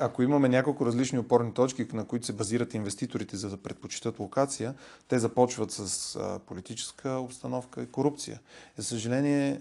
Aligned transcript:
Ако 0.00 0.22
имаме 0.22 0.48
няколко 0.48 0.86
различни 0.86 1.18
опорни 1.18 1.54
точки, 1.54 1.86
на 1.92 2.04
които 2.04 2.26
се 2.26 2.32
базират 2.32 2.74
инвеститорите, 2.74 3.36
за 3.36 3.50
да 3.50 3.56
предпочитат 3.56 4.18
локация, 4.18 4.74
те 5.08 5.18
започват 5.18 5.70
с 5.70 6.18
политическа 6.46 7.10
обстановка 7.10 7.82
и 7.82 7.86
корупция. 7.86 8.40
За 8.76 8.84
съжаление, 8.84 9.60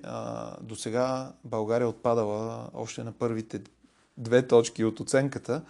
до 0.62 0.76
сега 0.76 1.32
България 1.44 1.88
отпадала 1.88 2.70
още 2.74 3.04
на 3.04 3.12
първите 3.12 3.62
две 4.18 4.48
точки 4.48 4.84
от 4.84 5.00
оценката. 5.00 5.62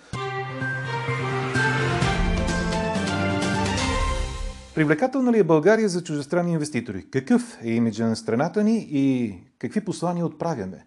Привлекателна 4.76 5.32
ли 5.32 5.40
е 5.40 5.44
България 5.44 5.90
за 5.90 6.04
чуждестранни 6.04 6.54
инвеститори? 6.54 7.10
Какъв 7.10 7.58
е 7.62 7.70
имиджа 7.70 8.06
на 8.06 8.16
страната 8.16 8.64
ни 8.64 8.88
и 8.92 9.36
какви 9.60 9.86
послания 9.86 10.26
отправяме? 10.26 10.86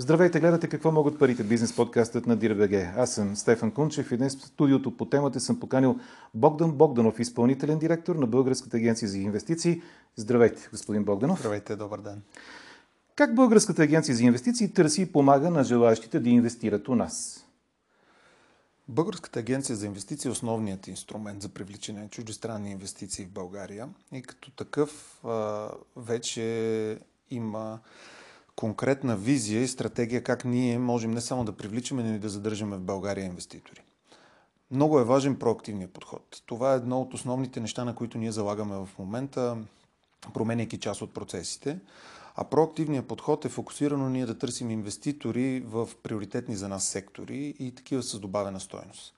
Здравейте, 0.00 0.40
гледате 0.40 0.68
какво 0.68 0.92
могат 0.92 1.18
парите. 1.18 1.44
Бизнес 1.44 1.76
подкастът 1.76 2.26
на 2.26 2.38
DIRBG. 2.38 2.92
Аз 2.96 3.14
съм 3.14 3.36
Стефан 3.36 3.70
Кунчев 3.70 4.12
и 4.12 4.16
днес 4.16 4.36
в 4.36 4.46
студиото 4.46 4.96
по 4.96 5.04
темата 5.04 5.40
съм 5.40 5.60
поканил 5.60 5.98
Богдан 6.34 6.72
Богданов, 6.72 7.20
изпълнителен 7.20 7.78
директор 7.78 8.16
на 8.16 8.26
Българската 8.26 8.76
агенция 8.76 9.08
за 9.08 9.18
инвестиции. 9.18 9.82
Здравейте, 10.16 10.68
господин 10.70 11.04
Богданов. 11.04 11.38
Здравейте, 11.38 11.76
добър 11.76 12.00
ден. 12.00 12.22
Как 13.16 13.34
Българската 13.34 13.82
агенция 13.82 14.14
за 14.14 14.24
инвестиции 14.24 14.72
търси 14.72 15.02
и 15.02 15.12
помага 15.12 15.50
на 15.50 15.64
желаящите 15.64 16.20
да 16.20 16.28
инвестират 16.28 16.88
у 16.88 16.94
нас? 16.94 17.46
Българската 18.88 19.38
агенция 19.38 19.76
за 19.76 19.86
инвестиции 19.86 20.28
е 20.28 20.32
основният 20.32 20.86
инструмент 20.86 21.42
за 21.42 21.48
привличане 21.48 22.00
на 22.00 22.08
чуждестранни 22.08 22.70
инвестиции 22.70 23.24
в 23.24 23.30
България 23.30 23.88
и 24.12 24.22
като 24.22 24.50
такъв 24.50 25.20
вече 25.96 26.98
има 27.30 27.78
конкретна 28.60 29.16
визия 29.16 29.62
и 29.62 29.68
стратегия 29.68 30.24
как 30.24 30.44
ние 30.44 30.78
можем 30.78 31.10
не 31.10 31.20
само 31.20 31.44
да 31.44 31.52
привличаме, 31.52 32.02
но 32.02 32.14
и 32.14 32.18
да 32.18 32.28
задържаме 32.28 32.76
в 32.76 32.80
България 32.80 33.24
инвеститори. 33.24 33.82
Много 34.70 35.00
е 35.00 35.04
важен 35.04 35.38
проактивният 35.38 35.92
подход. 35.92 36.42
Това 36.46 36.72
е 36.72 36.76
едно 36.76 37.00
от 37.00 37.14
основните 37.14 37.60
неща, 37.60 37.84
на 37.84 37.94
които 37.94 38.18
ние 38.18 38.32
залагаме 38.32 38.76
в 38.76 38.88
момента, 38.98 39.56
променяйки 40.34 40.78
част 40.78 41.02
от 41.02 41.14
процесите. 41.14 41.78
А 42.36 42.44
проактивният 42.44 43.08
подход 43.08 43.44
е 43.44 43.48
фокусирано 43.48 44.08
ние 44.08 44.26
да 44.26 44.38
търсим 44.38 44.70
инвеститори 44.70 45.60
в 45.60 45.88
приоритетни 46.02 46.56
за 46.56 46.68
нас 46.68 46.84
сектори 46.84 47.54
и 47.58 47.74
такива 47.74 48.02
с 48.02 48.18
добавена 48.18 48.60
стоеност. 48.60 49.14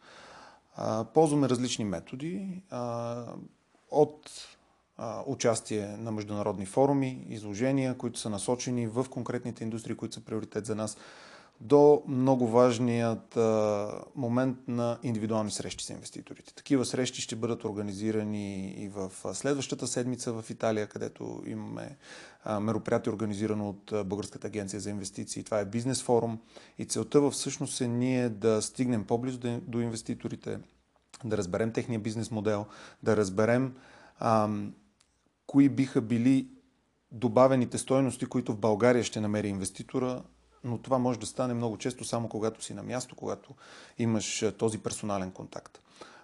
Ползваме 1.15 1.49
различни 1.49 1.85
методи. 1.85 2.63
От 3.91 4.31
участие 5.27 5.87
на 5.87 6.13
международни 6.13 6.67
форуми, 6.67 7.27
изложения, 7.29 7.95
които 7.95 8.19
са 8.19 8.31
насочени 8.31 8.87
в 8.87 9.07
конкретните 9.11 9.65
индустрии, 9.65 9.97
които 9.97 10.15
са 10.15 10.21
приоритет 10.21 10.67
за 10.67 10.75
нас, 10.75 10.97
до 11.61 12.03
много 12.09 12.49
важният 12.49 13.39
момент 14.17 14.59
на 14.69 14.99
индивидуални 15.03 15.51
срещи 15.51 15.85
с 15.85 15.91
инвеститорите. 15.91 16.55
Такива 16.55 16.85
срещи 16.85 17.21
ще 17.21 17.37
бъдат 17.37 17.65
организирани 17.65 18.71
и 18.71 18.89
в 18.89 19.11
следващата 19.35 19.87
седмица 19.87 20.33
в 20.33 20.51
Италия, 20.51 20.87
където 20.87 21.43
имаме 21.47 21.97
мероприятие 22.61 23.13
организирано 23.13 23.69
от 23.69 24.07
Българската 24.07 24.47
агенция 24.47 24.81
за 24.81 24.91
инвестиции. 24.91 25.45
Това 25.45 25.61
е 25.61 25.65
бизнес 25.65 26.03
форум 26.03 26.39
и 26.79 26.85
целта 26.85 27.31
всъщност 27.31 27.81
е 27.81 27.89
ние 27.89 28.29
да 28.29 28.63
стигнем 28.63 29.05
по-близо 29.05 29.39
до, 29.63 29.81
инвеститорите, 29.81 30.59
да 31.25 31.37
разберем 31.37 31.73
техния 31.73 32.01
бизнес 32.01 32.31
модел, 32.31 32.67
да 33.03 33.17
разберем 33.17 33.75
кои 35.53 35.69
биха 35.69 36.01
били 36.01 36.47
добавените 37.11 37.79
стойности, 37.79 38.27
които 38.27 38.53
в 38.53 38.59
България 38.59 39.05
ще 39.05 39.21
намери 39.21 39.49
инвеститора, 39.49 40.23
но 40.65 40.79
това 40.79 40.99
може 40.99 41.19
да 41.19 41.27
стане 41.27 41.55
много 41.55 41.77
често 41.77 42.05
само 42.05 42.29
когато 42.29 42.65
си 42.65 42.75
на 42.75 42.83
място, 42.83 43.17
когато 43.17 43.55
имаш 43.99 44.45
този 44.59 44.79
персонален 44.79 45.31
контакт. 45.31 45.81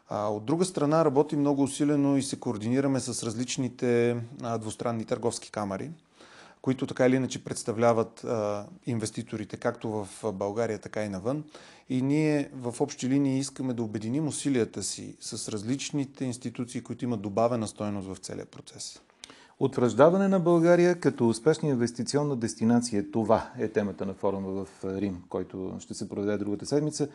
А, 0.09 0.29
от 0.29 0.45
друга 0.45 0.65
страна 0.65 1.05
работи 1.05 1.37
много 1.37 1.63
усилено 1.63 2.17
и 2.17 2.23
се 2.23 2.41
координираме 2.41 3.01
с 3.01 3.23
различните 3.23 4.17
двустранни 4.61 5.05
търговски 5.05 5.51
камери, 5.51 5.91
които 6.63 6.87
така 6.87 7.07
или 7.07 7.17
иначе 7.17 7.45
представляват 7.45 8.25
а, 8.25 8.67
инвеститорите 8.87 9.57
както 9.57 9.91
в 9.91 10.33
България, 10.33 10.79
така 10.79 11.05
и 11.05 11.09
навън. 11.09 11.45
И 11.89 12.03
ние 12.03 12.51
в 12.55 12.81
общи 12.81 13.09
линии 13.09 13.39
искаме 13.39 13.75
да 13.75 13.83
обединим 13.83 14.29
усилията 14.29 14.83
си 14.83 15.17
с 15.21 15.49
различните 15.49 16.25
институции, 16.25 16.83
които 16.83 17.05
имат 17.05 17.23
добавена 17.23 17.69
стойност 17.69 18.09
в 18.09 18.17
целия 18.17 18.47
процес. 18.47 19.01
Утвърждаване 19.61 20.29
на 20.29 20.41
България 20.41 21.01
като 21.01 21.29
успешна 21.29 21.69
инвестиционна 21.69 22.37
дестинация. 22.37 23.11
Това 23.11 23.51
е 23.59 23.69
темата 23.69 24.07
на 24.07 24.15
форума 24.15 24.65
в 24.65 24.85
Рим, 24.85 25.23
който 25.29 25.77
ще 25.79 25.95
се 25.95 26.09
проведе 26.09 26.39
другата 26.39 26.67
седмица. 26.67 27.09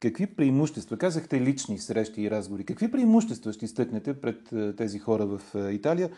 Какви 0.00 0.26
преимущества, 0.26 0.96
казахте 0.96 1.40
лични 1.40 1.78
срещи 1.78 2.22
и 2.22 2.30
разговори, 2.30 2.64
какви 2.64 2.90
преимущества 2.90 3.52
ще 3.52 3.64
изтъкнете 3.64 4.20
пред 4.20 4.52
е, 4.52 4.76
тези 4.76 4.98
хора 4.98 5.26
в 5.26 5.40
е, 5.54 5.72
Италия? 5.72 6.10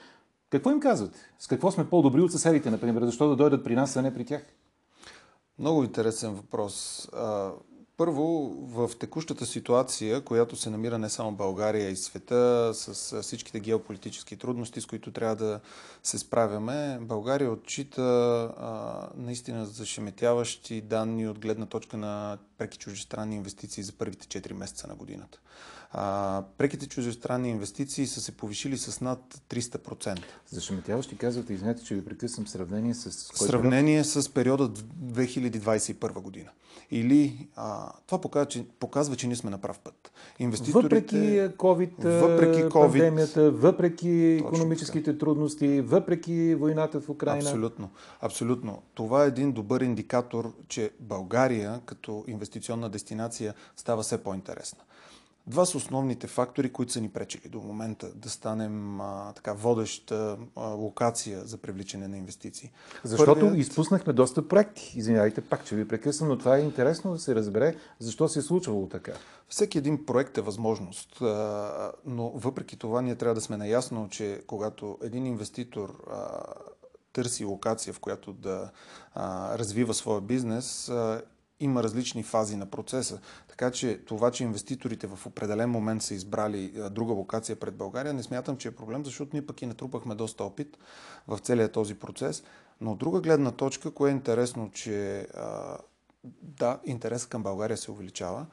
Какво 0.50 0.70
им 0.70 0.80
казвате? 0.80 1.18
С 1.38 1.46
какво 1.46 1.70
сме 1.70 1.88
по-добри 1.88 2.20
от 2.20 2.32
съседите, 2.32 2.70
например? 2.70 3.04
Защо 3.04 3.28
да 3.28 3.36
дойдат 3.36 3.64
при 3.64 3.74
нас, 3.74 3.96
а 3.96 4.02
не 4.02 4.14
при 4.14 4.24
тях? 4.24 4.42
Много 5.58 5.84
интересен 5.84 6.34
въпрос. 6.34 7.08
Първо, 7.96 8.54
в 8.60 8.90
текущата 8.98 9.46
ситуация, 9.46 10.20
която 10.20 10.56
се 10.56 10.70
намира 10.70 10.98
не 10.98 11.08
само 11.10 11.32
България 11.32 11.90
и 11.90 11.96
света, 11.96 12.70
с 12.74 13.22
всичките 13.22 13.60
геополитически 13.60 14.36
трудности, 14.36 14.80
с 14.80 14.86
които 14.86 15.12
трябва 15.12 15.36
да 15.36 15.60
се 16.02 16.18
справяме, 16.18 16.98
България 17.00 17.50
отчита 17.50 18.02
а, 18.58 19.08
наистина 19.16 19.66
зашеметяващи 19.66 20.80
данни 20.80 21.28
от 21.28 21.38
гледна 21.38 21.66
точка 21.66 21.96
на 21.96 22.38
преки 22.58 22.78
чуждестранни 22.78 23.36
инвестиции 23.36 23.82
за 23.82 23.92
първите 23.92 24.40
4 24.40 24.52
месеца 24.52 24.86
на 24.86 24.94
годината. 24.94 25.40
А, 25.92 26.42
преките 26.58 26.86
чуждестранни 26.86 27.50
инвестиции 27.50 28.06
са 28.06 28.20
се 28.20 28.32
повишили 28.32 28.78
с 28.78 29.00
над 29.00 29.40
300%. 29.50 30.18
Зашеметяващи 30.50 31.16
казвате, 31.16 31.52
извинете, 31.52 31.84
че 31.84 31.94
ви 31.94 32.04
прекъсвам 32.04 32.46
сравнение 32.46 32.94
с... 32.94 33.12
Сравнение 33.12 34.02
период? 34.02 34.24
с 34.24 34.28
периода 34.28 34.68
2021 34.68 36.12
година. 36.12 36.50
Или 36.90 37.48
а, 37.56 37.92
това 38.06 38.20
показва 38.20 38.48
че, 38.48 38.64
показва, 38.78 39.16
че 39.16 39.26
ние 39.26 39.36
сме 39.36 39.50
на 39.50 39.58
прав 39.58 39.78
път. 39.78 40.12
Въпреки 40.72 41.16
COVID, 41.40 42.20
въпреки 42.20 42.62
COVID 42.62 42.72
пандемията, 42.72 43.50
въпреки 43.50 44.10
економическите 44.46 45.18
трудности, 45.18 45.80
въпреки 45.80 46.54
войната 46.54 47.00
в 47.00 47.08
Украина. 47.08 47.38
Абсолютно. 47.38 47.90
Абсолютно. 48.20 48.82
Това 48.94 49.24
е 49.24 49.28
един 49.28 49.52
добър 49.52 49.80
индикатор, 49.80 50.52
че 50.68 50.90
България 51.00 51.80
като 51.86 52.24
инвестиционна 52.26 52.88
дестинация 52.88 53.54
става 53.76 54.02
все 54.02 54.22
по-интересна. 54.22 54.78
Два 55.48 55.66
са 55.66 55.76
основните 55.76 56.26
фактори, 56.26 56.72
които 56.72 56.92
са 56.92 57.00
ни 57.00 57.08
пречили 57.08 57.48
до 57.48 57.60
момента 57.60 58.12
да 58.14 58.30
станем 58.30 59.00
а, 59.00 59.32
така 59.32 59.52
водеща 59.52 60.38
а, 60.56 60.68
локация 60.68 61.44
за 61.44 61.58
привличане 61.58 62.08
на 62.08 62.16
инвестиции. 62.16 62.70
Защото 63.04 63.40
Първият... 63.40 63.58
изпуснахме 63.58 64.12
доста 64.12 64.48
проекти. 64.48 64.92
Извинявайте 64.96 65.40
пак, 65.40 65.64
че 65.64 65.76
ви 65.76 65.88
прекъсвам, 65.88 66.28
но 66.28 66.38
това 66.38 66.56
е 66.56 66.60
интересно 66.60 67.12
да 67.12 67.18
се 67.18 67.34
разбере 67.34 67.76
защо 67.98 68.28
се 68.28 68.38
е 68.38 68.42
случвало 68.42 68.88
така. 68.88 69.12
Всеки 69.48 69.78
един 69.78 70.06
проект 70.06 70.38
е 70.38 70.40
възможност, 70.40 71.22
а, 71.22 71.92
но 72.04 72.30
въпреки 72.30 72.76
това 72.76 73.02
ние 73.02 73.16
трябва 73.16 73.34
да 73.34 73.40
сме 73.40 73.56
наясно, 73.56 74.08
че 74.10 74.42
когато 74.46 74.98
един 75.02 75.26
инвеститор 75.26 76.04
а, 76.10 76.42
търси 77.12 77.44
локация, 77.44 77.92
в 77.92 78.00
която 78.00 78.32
да 78.32 78.70
а, 79.14 79.58
развива 79.58 79.94
своя 79.94 80.20
бизнес, 80.20 80.88
а, 80.88 81.22
има 81.60 81.82
различни 81.82 82.22
фази 82.22 82.56
на 82.56 82.66
процеса. 82.66 83.20
Така 83.48 83.70
че 83.70 83.98
това, 83.98 84.30
че 84.30 84.44
инвеститорите 84.44 85.06
в 85.06 85.26
определен 85.26 85.70
момент 85.70 86.02
са 86.02 86.14
избрали 86.14 86.72
друга 86.90 87.12
локация 87.12 87.56
пред 87.56 87.76
България, 87.76 88.14
не 88.14 88.22
смятам, 88.22 88.56
че 88.56 88.68
е 88.68 88.74
проблем, 88.76 89.04
защото 89.04 89.30
ние 89.32 89.46
пък 89.46 89.62
и 89.62 89.66
натрупахме 89.66 90.14
доста 90.14 90.44
опит 90.44 90.78
в 91.28 91.38
целия 91.38 91.72
този 91.72 91.94
процес. 91.94 92.44
Но 92.80 92.92
от 92.92 92.98
друга 92.98 93.20
гледна 93.20 93.50
точка, 93.50 93.90
кое 93.90 94.10
е 94.10 94.12
интересно, 94.12 94.70
че 94.70 95.26
да, 96.42 96.80
интерес 96.84 97.26
към 97.26 97.42
България 97.42 97.76
се 97.76 97.90
увеличава. 97.90 98.46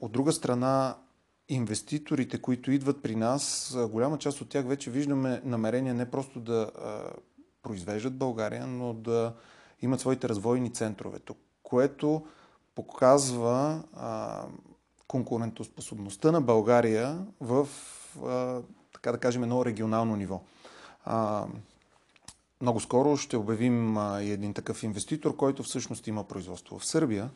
От 0.00 0.12
друга 0.12 0.32
страна, 0.32 0.96
инвеститорите, 1.48 2.42
които 2.42 2.72
идват 2.72 3.02
при 3.02 3.16
нас, 3.16 3.76
голяма 3.90 4.18
част 4.18 4.40
от 4.40 4.48
тях 4.48 4.66
вече 4.66 4.90
виждаме 4.90 5.42
намерение 5.44 5.94
не 5.94 6.10
просто 6.10 6.40
да 6.40 6.70
произвеждат 7.62 8.18
България, 8.18 8.66
но 8.66 8.94
да 8.94 9.34
имат 9.82 10.00
своите 10.00 10.28
развойни 10.28 10.72
центрове 10.72 11.18
тук 11.18 11.38
което 11.68 12.26
показва 12.74 13.82
а, 13.96 14.42
конкурентоспособността 15.08 16.32
на 16.32 16.40
България 16.40 17.26
в, 17.40 17.68
а, 18.24 18.60
така 18.92 19.12
да 19.12 19.18
кажем, 19.18 19.42
едно 19.42 19.64
регионално 19.64 20.16
ниво. 20.16 20.40
А, 21.04 21.46
много 22.60 22.80
скоро 22.80 23.16
ще 23.16 23.36
обявим 23.36 23.98
а, 23.98 24.22
и 24.22 24.30
един 24.30 24.54
такъв 24.54 24.82
инвеститор, 24.82 25.36
който 25.36 25.62
всъщност 25.62 26.06
има 26.06 26.24
производство 26.24 26.78
в 26.78 26.86
Сърбия, 26.86 27.30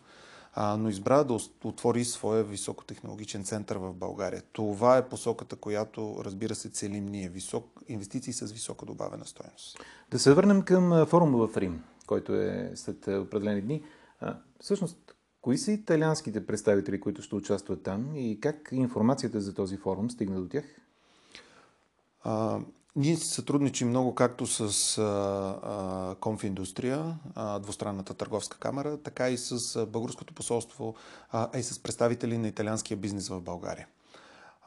а, 0.55 0.77
но 0.77 0.89
избра 0.89 1.25
да 1.25 1.39
отвори 1.65 2.05
своя 2.05 2.45
високотехнологичен 2.45 3.45
център 3.45 3.77
в 3.77 3.95
България. 3.95 4.43
Това 4.53 4.97
е 4.97 5.09
посоката, 5.09 5.57
която, 5.57 6.17
разбира 6.25 6.55
се, 6.55 6.71
целим 6.71 7.07
ние. 7.07 7.29
Висок, 7.29 7.81
инвестиции 7.89 8.33
с 8.33 8.53
висока 8.53 8.87
добавена 8.87 9.27
стоеност. 9.27 9.79
Да 10.11 10.19
се 10.19 10.35
върнем 10.35 10.63
към 10.63 11.07
форума 11.07 11.47
в 11.49 11.57
Рим, 11.57 11.85
който 12.07 12.35
е 12.35 12.73
след 12.75 13.09
определени 13.09 13.61
дни. 13.61 13.83
Всъщност, 14.61 15.15
Кои 15.43 15.59
са 15.59 15.73
италианските 15.73 16.47
представители, 16.47 17.01
които 17.01 17.23
ще 17.23 17.35
участват 17.35 17.83
там 17.83 18.17
и 18.17 18.41
как 18.41 18.69
информацията 18.73 19.41
за 19.41 19.55
този 19.55 19.77
форум 19.77 20.11
стигна 20.11 20.41
до 20.41 20.49
тях? 20.49 20.65
А, 22.25 22.61
ние 22.97 23.17
си 23.17 23.29
сътрудничим 23.29 23.89
много 23.89 24.15
както 24.15 24.47
с 24.47 24.99
а, 24.99 26.17
Конфиндустрия, 26.21 27.19
а, 27.35 27.59
двустранната 27.59 28.15
търговска 28.15 28.59
камера, 28.59 28.97
така 28.97 29.31
и 29.31 29.39
с 29.39 29.87
българското 29.87 30.35
посолство, 30.35 30.95
а, 31.31 31.59
и 31.59 31.63
с 31.63 31.83
представители 31.83 32.39
на 32.39 32.49
италианския 32.49 32.97
бизнес 32.97 33.29
в 33.29 33.41
България. 33.41 33.87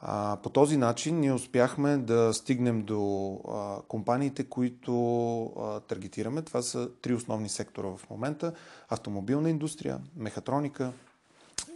А, 0.00 0.36
по 0.42 0.50
този 0.50 0.76
начин 0.76 1.20
ние 1.20 1.32
успяхме 1.32 1.96
да 1.96 2.34
стигнем 2.34 2.82
до 2.82 3.32
а, 3.48 3.82
компаниите, 3.88 4.44
които 4.44 5.42
а, 5.44 5.80
таргетираме. 5.80 6.42
Това 6.42 6.62
са 6.62 6.90
три 7.02 7.14
основни 7.14 7.48
сектора 7.48 7.88
в 7.88 8.10
момента. 8.10 8.52
Автомобилна 8.88 9.50
индустрия, 9.50 9.98
мехатроника 10.16 10.92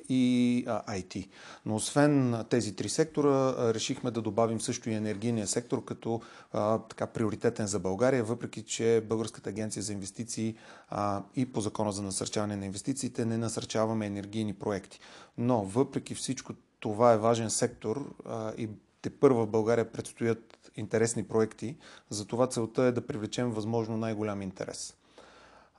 и 0.09 0.65
а, 0.67 0.83
IT. 0.97 1.29
Но 1.67 1.75
освен 1.75 2.45
тези 2.51 2.77
три 2.77 2.89
сектора, 2.89 3.55
решихме 3.75 4.11
да 4.11 4.23
добавим 4.23 4.61
също 4.61 4.91
и 4.91 4.95
енергийния 4.95 5.47
сектор 5.47 5.85
като 5.85 6.21
а, 6.53 6.79
така 6.79 7.07
приоритетен 7.07 7.67
за 7.67 7.79
България, 7.79 8.25
въпреки 8.25 8.63
че 8.63 9.05
Българската 9.09 9.51
агенция 9.51 9.83
за 9.83 9.93
инвестиции 9.93 10.55
а, 10.89 11.23
и 11.37 11.53
по 11.53 11.61
закона 11.61 11.93
за 11.93 12.03
насърчаване 12.03 12.57
на 12.57 12.67
инвестициите 12.67 13.25
не 13.25 13.39
насърчаваме 13.39 14.07
енергийни 14.07 14.55
проекти. 14.55 15.01
Но 15.39 15.63
въпреки 15.63 16.15
всичко 16.15 16.53
това 16.81 17.13
е 17.13 17.19
важен 17.19 17.51
сектор 17.51 18.15
а, 18.27 18.53
и 18.59 18.69
те 19.03 19.11
първа 19.11 19.47
в 19.47 19.51
България 19.51 19.93
предстоят 19.93 20.71
интересни 20.77 21.25
проекти. 21.25 21.77
Затова 22.11 22.47
целта 22.47 22.83
е 22.83 22.93
да 22.93 23.07
привлечем 23.07 23.51
възможно 23.51 23.97
най-голям 23.97 24.43
интерес. 24.43 24.95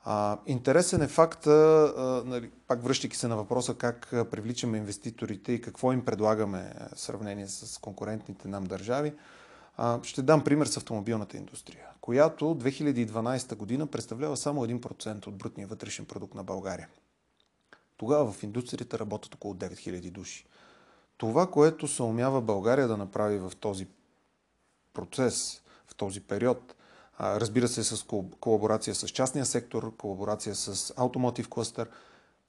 А, 0.04 0.38
интересен 0.48 1.02
е 1.02 1.08
факта, 1.08 1.52
а, 1.98 2.30
нали, 2.30 2.52
пак 2.68 2.84
връщайки 2.84 3.18
се 3.18 3.28
на 3.28 3.36
въпроса 3.36 3.74
как 3.74 4.08
привличаме 4.32 4.78
инвеститорите 4.78 5.52
и 5.52 5.62
какво 5.62 5.94
им 5.94 6.06
предлагаме 6.06 6.74
в 6.96 7.00
сравнение 7.00 7.48
с 7.48 7.78
конкурентните 7.78 8.48
нам 8.48 8.64
държави. 8.64 9.14
А, 9.78 10.00
ще 10.04 10.22
дам 10.22 10.44
пример 10.44 10.66
с 10.66 10.78
автомобилната 10.78 11.38
индустрия, 11.38 11.88
която 12.02 12.46
2012 12.46 13.56
година 13.56 13.88
представлява 13.88 14.38
само 14.38 14.66
1% 14.66 15.28
от 15.28 15.38
брутния 15.38 15.68
вътрешен 15.68 16.06
продукт 16.06 16.36
на 16.36 16.44
България. 16.44 16.88
Тогава 17.98 18.32
в 18.32 18.44
индустрията 18.44 19.00
работят 19.00 19.36
около 19.36 19.54
9000 19.54 20.12
души. 20.12 20.46
Това, 21.22 21.48
което 21.48 21.88
се 21.88 22.04
умява 22.04 22.42
България 22.42 22.88
да 22.88 22.98
направи 22.98 23.38
в 23.38 23.52
този 23.60 23.88
процес, 24.94 25.62
в 25.88 25.96
този 25.96 26.20
период, 26.20 26.76
разбира 27.20 27.68
се 27.68 27.84
с 27.84 28.06
колаборация 28.40 28.96
с 28.96 29.08
частния 29.08 29.46
сектор, 29.46 29.96
колаборация 29.98 30.56
с 30.56 30.94
Automotive 30.94 31.48
Cluster, 31.48 31.88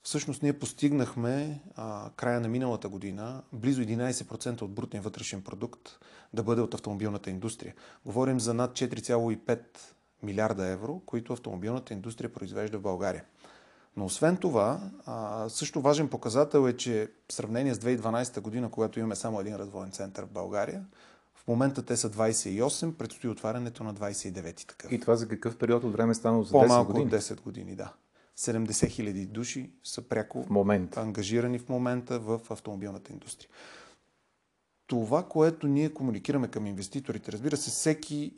всъщност 0.03 0.43
ние 0.43 0.59
постигнахме 0.59 1.61
а, 1.75 2.09
края 2.15 2.39
на 2.41 2.47
миналата 2.47 2.89
година 2.89 3.43
близо 3.51 3.81
11% 3.81 4.61
от 4.61 4.73
брутния 4.73 5.01
вътрешен 5.01 5.41
продукт 5.41 5.99
да 6.33 6.43
бъде 6.43 6.61
от 6.61 6.73
автомобилната 6.73 7.29
индустрия. 7.29 7.75
Говорим 8.05 8.39
за 8.39 8.53
над 8.53 8.71
4,5 8.71 9.59
милиарда 10.23 10.67
евро, 10.67 11.01
които 11.05 11.33
автомобилната 11.33 11.93
индустрия 11.93 12.33
произвежда 12.33 12.77
в 12.77 12.81
България. 12.81 13.23
Но 13.97 14.05
освен 14.05 14.37
това, 14.37 14.91
също 15.49 15.81
важен 15.81 16.07
показател 16.07 16.67
е, 16.67 16.77
че 16.77 17.11
в 17.29 17.33
сравнение 17.33 17.73
с 17.73 17.79
2012 17.79 18.41
година, 18.41 18.71
когато 18.71 18.99
имаме 18.99 19.15
само 19.15 19.39
един 19.39 19.55
развоен 19.55 19.91
център 19.91 20.25
в 20.25 20.31
България, 20.31 20.85
в 21.35 21.47
момента 21.47 21.85
те 21.85 21.97
са 21.97 22.09
28, 22.09 22.93
предстои 22.93 23.29
отварянето 23.29 23.83
на 23.83 23.95
29 23.95 24.67
такъв. 24.67 24.91
И 24.91 24.99
това 24.99 25.15
за 25.15 25.27
какъв 25.27 25.57
период 25.57 25.83
от 25.83 25.93
време 25.93 26.13
стана 26.13 26.43
за 26.43 26.49
10 26.49 26.51
По-малко 26.51 26.91
години? 26.91 27.05
от 27.05 27.21
10 27.21 27.41
години, 27.41 27.75
да. 27.75 27.93
70 28.37 28.89
хиляди 28.89 29.25
души 29.25 29.71
са 29.83 30.01
пряко 30.01 30.43
в 30.43 30.49
момент. 30.49 30.97
ангажирани 30.97 31.59
в 31.59 31.69
момента 31.69 32.19
в 32.19 32.41
автомобилната 32.49 33.13
индустрия. 33.13 33.49
Това, 34.87 35.23
което 35.23 35.67
ние 35.67 35.93
комуникираме 35.93 36.47
към 36.47 36.67
инвеститорите, 36.67 37.31
разбира 37.31 37.57
се, 37.57 37.69
всеки 37.69 38.33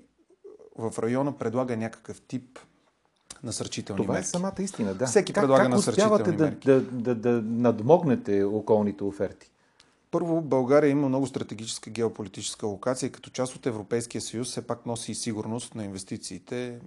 в 0.77 0.93
района 0.99 1.37
предлага 1.37 1.77
някакъв 1.77 2.21
тип 2.21 2.59
насърчителни 3.45 4.01
Това 4.01 4.13
мерки. 4.13 4.27
е 4.27 4.29
самата 4.29 4.55
истина, 4.59 4.93
да. 4.93 5.05
Всеки 5.05 5.33
как, 5.33 5.43
предлага 5.43 5.63
как 5.63 5.71
насърчителни 5.71 6.37
да, 6.37 6.43
мерки. 6.43 6.67
Да, 6.67 6.81
да, 6.81 7.15
да 7.15 7.41
надмогнете 7.41 8.43
околните 8.43 9.03
оферти? 9.03 9.51
Първо, 10.11 10.41
България 10.41 10.89
има 10.89 11.07
много 11.07 11.27
стратегическа 11.27 11.89
геополитическа 11.89 12.67
локация, 12.67 13.11
като 13.11 13.29
част 13.29 13.55
от 13.55 13.65
Европейския 13.65 14.21
съюз 14.21 14.49
все 14.49 14.67
пак 14.67 14.85
носи 14.85 15.11
и 15.11 15.15
сигурност 15.15 15.75
на 15.75 15.85
инвестициите 15.85 16.79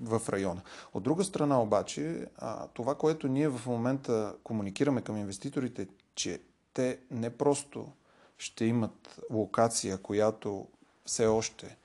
в 0.00 0.22
района. 0.28 0.60
От 0.94 1.02
друга 1.02 1.24
страна 1.24 1.62
обаче, 1.62 2.26
това, 2.74 2.94
което 2.94 3.28
ние 3.28 3.48
в 3.48 3.66
момента 3.66 4.34
комуникираме 4.44 5.00
към 5.00 5.16
инвеститорите, 5.16 5.86
че 6.14 6.40
те 6.74 6.98
не 7.10 7.30
просто 7.30 7.86
ще 8.38 8.64
имат 8.64 9.20
локация, 9.30 9.98
която 9.98 10.66
все 11.06 11.26
още 11.26 11.76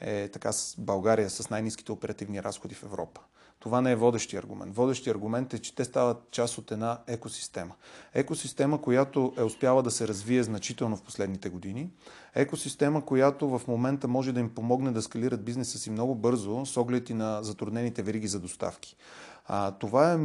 е 0.00 0.28
така 0.28 0.52
с 0.52 0.74
България 0.78 1.30
с 1.30 1.50
най-низките 1.50 1.92
оперативни 1.92 2.42
разходи 2.42 2.74
в 2.74 2.82
Европа. 2.82 3.20
Това 3.66 3.80
не 3.80 3.92
е 3.92 3.96
водещия 3.96 4.40
аргумент. 4.40 4.76
Водещия 4.76 5.14
аргумент 5.14 5.54
е, 5.54 5.58
че 5.58 5.74
те 5.74 5.84
стават 5.84 6.30
част 6.30 6.58
от 6.58 6.70
една 6.70 6.98
екосистема. 7.06 7.74
Екосистема, 8.14 8.82
която 8.82 9.32
е 9.38 9.42
успяла 9.42 9.82
да 9.82 9.90
се 9.90 10.08
развие 10.08 10.42
значително 10.42 10.96
в 10.96 11.02
последните 11.02 11.48
години. 11.48 11.90
Екосистема, 12.34 13.04
която 13.04 13.58
в 13.58 13.62
момента 13.68 14.08
може 14.08 14.32
да 14.32 14.40
им 14.40 14.54
помогне 14.54 14.90
да 14.90 15.02
скалират 15.02 15.44
бизнеса 15.44 15.78
си 15.78 15.90
много 15.90 16.14
бързо, 16.14 16.66
с 16.66 16.76
оглед 16.76 17.10
и 17.10 17.14
на 17.14 17.42
затруднените 17.42 18.02
вериги 18.02 18.28
за 18.28 18.40
доставки. 18.40 18.96
А, 19.48 19.70
това 19.70 20.12
е 20.12 20.18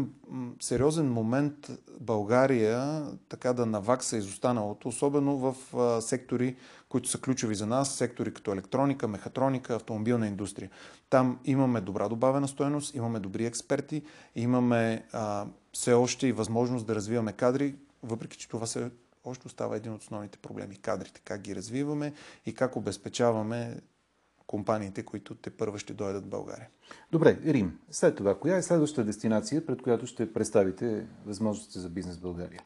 сериозен 0.59 1.11
момент 1.11 1.71
България 1.99 3.03
така 3.29 3.53
да 3.53 3.65
навакса 3.65 4.17
изостаналото, 4.17 4.87
особено 4.87 5.37
в 5.37 5.55
а, 5.77 6.01
сектори, 6.01 6.55
които 6.89 7.09
са 7.09 7.21
ключови 7.21 7.55
за 7.55 7.65
нас, 7.65 7.95
сектори 7.95 8.33
като 8.33 8.53
електроника, 8.53 9.07
мехатроника, 9.07 9.75
автомобилна 9.75 10.27
индустрия. 10.27 10.69
Там 11.09 11.39
имаме 11.45 11.81
добра 11.81 12.09
добавена 12.09 12.47
стоеност, 12.47 12.95
имаме 12.95 13.19
добри 13.19 13.45
експерти, 13.45 14.03
имаме 14.35 15.05
а, 15.13 15.45
все 15.73 15.93
още 15.93 16.27
и 16.27 16.31
възможност 16.31 16.87
да 16.87 16.95
развиваме 16.95 17.33
кадри, 17.33 17.75
въпреки 18.03 18.37
че 18.37 18.49
това 18.49 18.65
се 18.65 18.91
още 19.23 19.47
остава 19.47 19.75
един 19.75 19.93
от 19.93 20.01
основните 20.01 20.37
проблеми. 20.37 20.75
Кадрите, 20.75 21.21
как 21.25 21.41
ги 21.41 21.55
развиваме 21.55 22.13
и 22.45 22.53
как 22.53 22.75
обезпечаваме 22.75 23.77
компаниите, 24.51 25.03
които 25.03 25.35
те 25.35 25.49
първа 25.49 25.79
ще 25.79 25.93
дойдат 25.93 26.25
в 26.25 26.29
България. 26.29 26.67
Добре, 27.11 27.39
Рим. 27.45 27.79
След 27.91 28.15
това, 28.15 28.39
коя 28.39 28.57
е 28.57 28.61
следващата 28.61 29.03
дестинация, 29.03 29.65
пред 29.65 29.81
която 29.81 30.07
ще 30.07 30.33
представите 30.33 31.07
възможности 31.25 31.79
за 31.79 31.89
бизнес 31.89 32.17
в 32.17 32.21
България? 32.21 32.61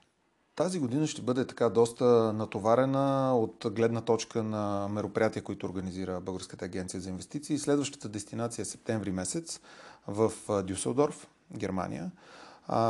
Тази 0.55 0.79
година 0.79 1.07
ще 1.07 1.21
бъде 1.21 1.47
така 1.47 1.69
доста 1.69 2.33
натоварена 2.33 3.37
от 3.37 3.65
гледна 3.71 4.01
точка 4.01 4.43
на 4.43 4.87
мероприятия, 4.91 5.43
които 5.43 5.65
организира 5.65 6.21
Българската 6.21 6.65
агенция 6.65 7.01
за 7.01 7.09
инвестиции. 7.09 7.59
Следващата 7.59 8.09
дестинация 8.09 8.63
е 8.63 8.65
септември 8.65 9.11
месец 9.11 9.59
в 10.07 10.31
Дюселдорф, 10.63 11.27
Германия. 11.57 12.11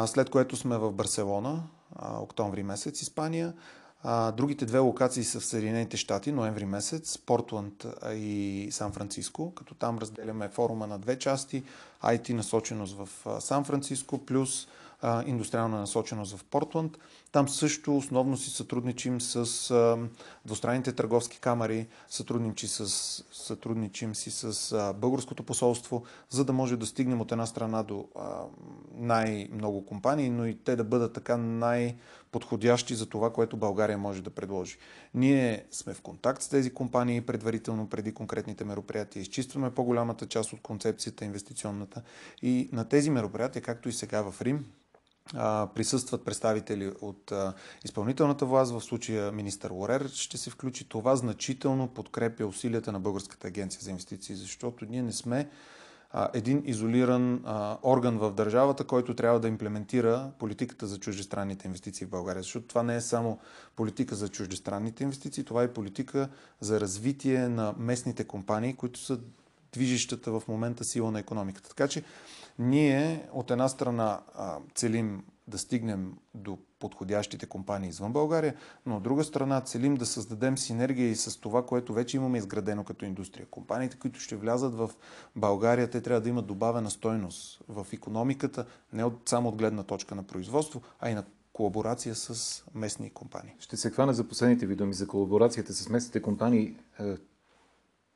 След 0.06 0.30
което 0.30 0.56
сме 0.56 0.78
в 0.78 0.92
Барселона, 0.92 1.64
октомври 2.00 2.64
месец, 2.64 3.02
Испания. 3.02 3.54
Другите 4.38 4.66
две 4.66 4.80
локации 4.80 5.24
са 5.24 5.40
в 5.40 5.46
Съединените 5.46 5.98
щати, 5.98 6.32
ноември 6.32 6.66
месец, 6.66 7.18
Портланд 7.18 7.86
и 8.14 8.68
Сан 8.72 8.92
Франциско, 8.92 9.54
като 9.56 9.76
там 9.76 9.98
разделяме 9.98 10.50
форума 10.50 10.88
на 10.88 11.00
две 11.00 11.20
части, 11.20 11.64
IT 12.04 12.34
насоченост 12.34 12.98
в 12.98 13.10
Сан 13.42 13.64
Франциско, 13.64 14.26
плюс 14.26 14.68
индустриална 15.26 15.80
насоченост 15.80 16.38
в 16.38 16.44
Портланд. 16.44 16.98
Там 17.36 17.50
също 17.50 17.98
основно 17.98 18.38
си 18.38 18.50
сътрудничим 18.50 19.22
с 19.22 19.72
а, 19.72 19.98
двустранните 20.46 20.92
търговски 20.92 21.40
камери, 21.40 21.88
сътрудничи 22.10 22.68
с, 22.68 22.86
сътрудничим 23.32 24.16
си 24.16 24.32
с 24.32 24.72
а, 24.72 24.94
българското 24.94 25.44
посолство, 25.44 26.04
за 26.30 26.46
да 26.46 26.54
може 26.54 26.78
да 26.78 26.86
стигнем 26.86 27.22
от 27.22 27.32
една 27.32 27.46
страна 27.46 27.84
до 27.84 28.08
а, 28.16 28.44
най-много 28.94 29.86
компании, 29.86 30.30
но 30.30 30.46
и 30.46 30.56
те 30.56 30.76
да 30.76 30.84
бъдат 30.84 31.14
така 31.14 31.38
най-подходящи 31.38 32.96
за 32.96 33.06
това, 33.06 33.34
което 33.34 33.58
България 33.58 33.98
може 33.98 34.24
да 34.24 34.30
предложи. 34.30 34.78
Ние 35.14 35.66
сме 35.72 35.94
в 35.94 36.02
контакт 36.02 36.42
с 36.42 36.50
тези 36.50 36.74
компании 36.74 37.22
предварително 37.22 37.90
преди 37.90 38.14
конкретните 38.14 38.66
мероприятия, 38.66 39.22
изчистваме 39.22 39.72
по-голямата 39.72 40.26
част 40.26 40.54
от 40.54 40.62
концепцията 40.62 41.26
инвестиционната 41.26 42.02
и 42.42 42.70
на 42.72 42.90
тези 42.90 43.10
мероприятия, 43.10 43.62
както 43.62 43.90
и 43.90 43.94
сега 43.94 44.32
в 44.32 44.42
Рим, 44.42 44.66
присъстват 45.76 46.26
представители 46.26 46.92
от 47.02 47.32
изпълнителната 47.86 48.46
власт, 48.46 48.72
в 48.72 48.82
случая 48.82 49.32
министър 49.32 49.72
Лорер 49.72 50.08
ще 50.08 50.38
се 50.38 50.50
включи. 50.50 50.90
Това 50.90 51.16
значително 51.16 51.88
подкрепя 51.88 52.46
усилията 52.46 52.92
на 52.92 53.00
Българската 53.00 53.48
агенция 53.48 53.82
за 53.84 53.90
инвестиции, 53.90 54.36
защото 54.36 54.86
ние 54.86 55.02
не 55.02 55.12
сме 55.12 55.50
един 56.34 56.64
изолиран 56.66 57.44
орган 57.84 58.18
в 58.18 58.32
държавата, 58.32 58.84
който 58.84 59.16
трябва 59.16 59.40
да 59.40 59.48
имплементира 59.48 60.32
политиката 60.40 60.88
за 60.88 61.00
чуждестранните 61.00 61.68
инвестиции 61.68 62.08
в 62.08 62.10
България. 62.10 62.44
Защото 62.44 62.68
това 62.68 62.84
не 62.84 62.96
е 62.96 63.02
само 63.02 63.40
политика 63.76 64.16
за 64.16 64.30
чуждестранните 64.30 65.04
инвестиции, 65.04 65.44
това 65.44 65.64
е 65.64 65.74
политика 65.74 66.30
за 66.60 66.80
развитие 66.80 67.50
на 67.50 67.74
местните 67.78 68.24
компании, 68.24 68.74
които 68.74 69.00
са 69.00 69.20
движещата 69.76 70.40
в 70.40 70.48
момента 70.48 70.84
сила 70.84 71.12
на 71.12 71.20
економиката. 71.20 71.70
Така 71.70 71.88
че 71.88 72.04
ние 72.60 73.30
от 73.34 73.52
една 73.52 73.68
страна 73.68 74.20
целим 74.76 75.24
да 75.48 75.58
стигнем 75.58 76.14
до 76.34 76.58
подходящите 76.80 77.46
компании 77.46 77.90
извън 77.90 78.14
България, 78.14 78.56
но 78.86 78.98
от 78.98 79.04
друга 79.04 79.24
страна 79.24 79.62
целим 79.62 79.96
да 79.96 80.06
създадем 80.06 80.58
синергия 80.58 81.10
и 81.10 81.16
с 81.16 81.40
това, 81.40 81.66
което 81.66 81.94
вече 81.94 82.18
имаме 82.18 82.38
изградено 82.38 82.84
като 82.84 83.06
индустрия. 83.06 83.46
Компаниите, 83.46 83.98
които 83.98 84.20
ще 84.20 84.36
влязат 84.36 84.76
в 84.76 84.92
България, 85.36 85.90
те 85.90 86.02
трябва 86.02 86.22
да 86.22 86.30
имат 86.30 86.48
добавена 86.48 86.92
стойност 86.92 87.62
в 87.68 87.88
економиката, 87.94 88.66
не 88.94 89.04
от, 89.04 89.30
само 89.30 89.50
от 89.50 89.56
гледна 89.56 89.84
точка 89.84 90.16
на 90.16 90.24
производство, 90.24 90.82
а 91.00 91.10
и 91.10 91.14
на 91.14 91.24
колаборация 91.54 92.16
с 92.16 92.64
местни 92.74 93.10
компании. 93.10 93.56
Ще 93.60 93.78
се 93.78 93.90
хвана 93.90 94.14
за 94.14 94.24
последните 94.24 94.66
ви 94.66 94.76
думи 94.76 94.94
за 94.94 95.08
колаборацията 95.08 95.74
с 95.74 95.90
местните 95.90 96.22
компании. 96.22 96.76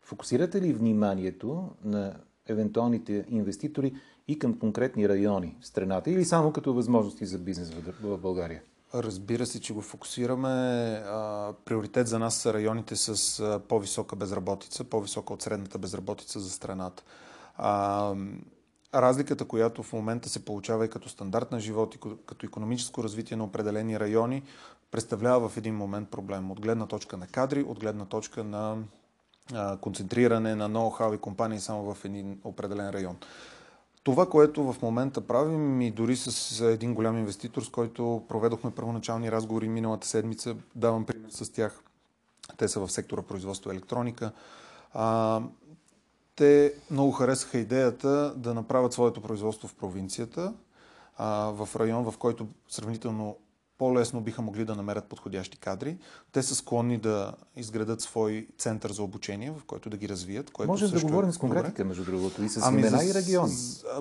Фокусирате 0.01 0.61
ли 0.61 0.73
вниманието 0.73 1.69
на 1.83 2.15
евентуалните 2.47 3.25
инвеститори 3.29 3.93
и 4.27 4.39
към 4.39 4.59
конкретни 4.59 5.09
райони 5.09 5.57
в 5.61 5.67
страната 5.67 6.11
или 6.11 6.25
само 6.25 6.53
като 6.53 6.73
възможности 6.73 7.25
за 7.25 7.37
бизнес 7.37 7.71
в 8.01 8.17
България? 8.17 8.61
Разбира 8.93 9.45
се, 9.45 9.61
че 9.61 9.73
го 9.73 9.81
фокусираме. 9.81 10.49
Приоритет 11.65 12.07
за 12.07 12.19
нас 12.19 12.35
са 12.35 12.53
районите 12.53 12.95
с 12.95 13.61
по-висока 13.67 14.15
безработица, 14.15 14.83
по-висока 14.83 15.33
от 15.33 15.41
средната 15.41 15.77
безработица 15.77 16.39
за 16.39 16.49
страната. 16.49 17.03
Разликата, 18.95 19.45
която 19.45 19.83
в 19.83 19.93
момента 19.93 20.29
се 20.29 20.45
получава 20.45 20.85
и 20.85 20.89
като 20.89 21.09
стандарт 21.09 21.51
на 21.51 21.59
живот, 21.59 21.95
и 21.95 21.99
като 22.25 22.45
економическо 22.45 23.03
развитие 23.03 23.37
на 23.37 23.43
определени 23.43 23.99
райони, 23.99 24.43
представлява 24.91 25.49
в 25.49 25.57
един 25.57 25.75
момент 25.75 26.09
проблем. 26.09 26.51
От 26.51 26.61
гледна 26.61 26.85
точка 26.85 27.17
на 27.17 27.27
кадри, 27.27 27.63
от 27.63 27.79
гледна 27.79 28.05
точка 28.05 28.43
на 28.43 28.77
концентриране 29.81 30.55
на 30.55 30.69
ноу-хау 30.69 31.15
и 31.15 31.17
компании 31.17 31.59
само 31.59 31.93
в 31.93 32.05
един 32.05 32.39
определен 32.43 32.89
район. 32.89 33.17
Това, 34.03 34.29
което 34.29 34.73
в 34.73 34.81
момента 34.81 35.21
правим 35.21 35.81
и 35.81 35.91
дори 35.91 36.15
с 36.15 36.61
един 36.61 36.93
голям 36.93 37.17
инвеститор, 37.17 37.61
с 37.61 37.69
който 37.69 38.23
проведохме 38.27 38.71
първоначални 38.71 39.31
разговори 39.31 39.69
миналата 39.69 40.07
седмица, 40.07 40.55
давам 40.75 41.05
пример 41.05 41.29
с 41.29 41.49
тях. 41.51 41.83
Те 42.57 42.67
са 42.67 42.79
в 42.79 42.91
сектора 42.91 43.21
производство 43.21 43.71
електроника. 43.71 44.31
А, 44.93 45.41
те 46.35 46.73
много 46.91 47.11
харесаха 47.11 47.57
идеята 47.57 48.33
да 48.35 48.53
направят 48.53 48.93
своето 48.93 49.21
производство 49.21 49.67
в 49.67 49.75
провинцията, 49.75 50.53
а, 51.17 51.51
в 51.51 51.69
район, 51.75 52.11
в 52.11 52.17
който 52.17 52.47
сравнително 52.67 53.37
по-лесно 53.79 54.21
биха 54.21 54.41
могли 54.41 54.65
да 54.65 54.75
намерят 54.75 55.05
подходящи 55.05 55.57
кадри. 55.57 55.97
Те 56.31 56.43
са 56.43 56.55
склонни 56.55 56.97
да 56.97 57.33
изградат 57.55 58.01
свой 58.01 58.47
център 58.57 58.91
за 58.91 59.03
обучение, 59.03 59.51
в 59.51 59.63
който 59.67 59.89
да 59.89 59.97
ги 59.97 60.09
развият. 60.09 60.51
Което 60.51 60.71
Може 60.71 60.87
да 60.87 61.01
говорим 61.01 61.29
е 61.29 61.33
с 61.33 61.37
конкретика, 61.37 61.85
между 61.85 62.05
другото, 62.05 62.43
и 62.43 62.49
с 62.49 62.61
ами 62.63 62.81
имена 62.81 62.97
за... 62.97 63.05
и 63.05 63.13
региони. 63.13 63.53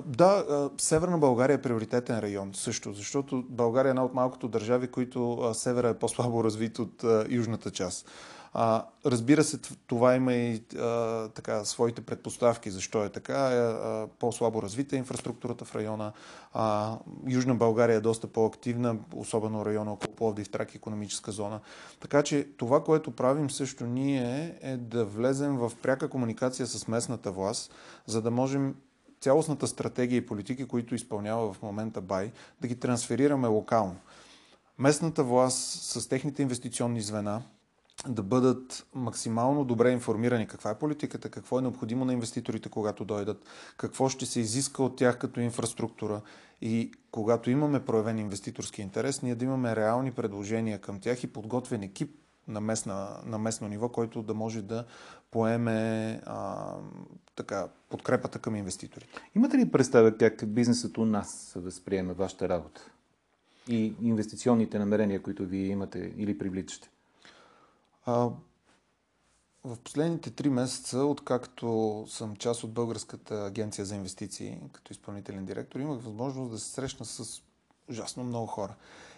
Да, 0.05 0.69
Северна 0.77 1.17
България 1.17 1.53
е 1.53 1.61
приоритетен 1.61 2.19
район 2.19 2.51
също, 2.53 2.93
защото 2.93 3.43
България 3.49 3.89
е 3.89 3.91
една 3.91 4.05
от 4.05 4.13
малкото 4.13 4.47
държави, 4.47 4.87
които 4.87 5.51
севера 5.53 5.89
е 5.89 5.93
по-слабо 5.93 6.43
развит 6.43 6.79
от 6.79 7.03
южната 7.29 7.71
част. 7.71 8.05
А, 8.53 8.85
разбира 9.05 9.43
се, 9.43 9.59
това 9.87 10.15
има 10.15 10.33
и 10.33 10.63
а, 10.79 11.27
така, 11.29 11.65
своите 11.65 12.01
предпоставки. 12.01 12.71
Защо 12.71 13.03
е 13.03 13.09
така? 13.09 13.33
А, 13.33 14.07
по-слабо 14.19 14.61
развита 14.61 14.95
е 14.95 14.99
инфраструктурата 14.99 15.65
в 15.65 15.75
района. 15.75 16.11
А, 16.53 16.97
Южна 17.27 17.55
България 17.55 17.95
е 17.95 18.01
доста 18.01 18.27
по-активна, 18.27 18.97
особено 19.15 19.65
района 19.65 19.93
около 19.93 20.15
Пловдив, 20.15 20.49
Трак, 20.49 20.75
економическа 20.75 21.31
зона. 21.31 21.59
Така 21.99 22.23
че 22.23 22.47
това, 22.57 22.83
което 22.83 23.11
правим 23.11 23.49
също 23.49 23.85
ние 23.85 24.57
е 24.61 24.77
да 24.77 25.05
влезем 25.05 25.57
в 25.57 25.71
пряка 25.81 26.09
комуникация 26.09 26.67
с 26.67 26.87
местната 26.87 27.31
власт, 27.31 27.73
за 28.05 28.21
да 28.21 28.31
можем 28.31 28.75
цялостната 29.21 29.67
стратегия 29.67 30.17
и 30.17 30.25
политики, 30.25 30.67
които 30.67 30.95
изпълнява 30.95 31.53
в 31.53 31.61
момента 31.61 32.01
БАЙ, 32.01 32.31
да 32.61 32.67
ги 32.67 32.79
трансферираме 32.79 33.47
локално. 33.47 33.95
Местната 34.77 35.23
власт 35.23 35.81
с 35.81 36.09
техните 36.09 36.41
инвестиционни 36.41 37.01
звена, 37.01 37.41
да 38.07 38.23
бъдат 38.23 38.87
максимално 38.93 39.65
добре 39.65 39.91
информирани 39.91 40.47
каква 40.47 40.71
е 40.71 40.79
политиката, 40.79 41.29
какво 41.29 41.59
е 41.59 41.61
необходимо 41.61 42.05
на 42.05 42.13
инвеститорите, 42.13 42.69
когато 42.69 43.05
дойдат, 43.05 43.45
какво 43.77 44.09
ще 44.09 44.25
се 44.25 44.39
изиска 44.39 44.83
от 44.83 44.95
тях 44.95 45.17
като 45.17 45.39
инфраструктура 45.39 46.21
и 46.61 46.91
когато 47.11 47.49
имаме 47.49 47.85
проявен 47.85 48.19
инвеститорски 48.19 48.81
интерес, 48.81 49.21
ние 49.21 49.35
да 49.35 49.45
имаме 49.45 49.75
реални 49.75 50.11
предложения 50.11 50.79
към 50.79 50.99
тях 50.99 51.23
и 51.23 51.33
подготвен 51.33 51.83
екип 51.83 52.15
на, 52.47 52.61
местна, 52.61 53.21
на 53.25 53.37
местно 53.37 53.67
ниво, 53.67 53.89
който 53.89 54.23
да 54.23 54.33
може 54.33 54.61
да 54.61 54.85
поеме 55.31 56.21
а, 56.25 56.73
така, 57.35 57.67
подкрепата 57.89 58.39
към 58.39 58.55
инвеститорите. 58.55 59.21
Имате 59.35 59.57
ли 59.57 59.71
представа 59.71 60.17
как 60.17 60.47
бизнесът 60.47 60.97
у 60.97 61.05
нас 61.05 61.53
възприема 61.55 62.13
вашата 62.13 62.49
работа 62.49 62.91
и 63.67 63.93
инвестиционните 64.01 64.79
намерения, 64.79 65.21
които 65.21 65.45
вие 65.45 65.67
имате 65.67 66.13
или 66.17 66.37
привличате? 66.37 66.89
А, 68.05 68.29
в 69.63 69.77
последните 69.83 70.31
три 70.31 70.49
месеца, 70.49 70.99
откакто 70.99 72.05
съм 72.09 72.35
част 72.35 72.63
от 72.63 72.73
Българската 72.73 73.45
агенция 73.45 73.85
за 73.85 73.95
инвестиции 73.95 74.57
като 74.71 74.93
изпълнителен 74.93 75.45
директор, 75.45 75.79
имах 75.79 76.01
възможност 76.01 76.51
да 76.51 76.59
се 76.59 76.69
срещна 76.69 77.05
с 77.05 77.41
ужасно 77.89 78.23
много 78.23 78.47
хора. 78.47 78.75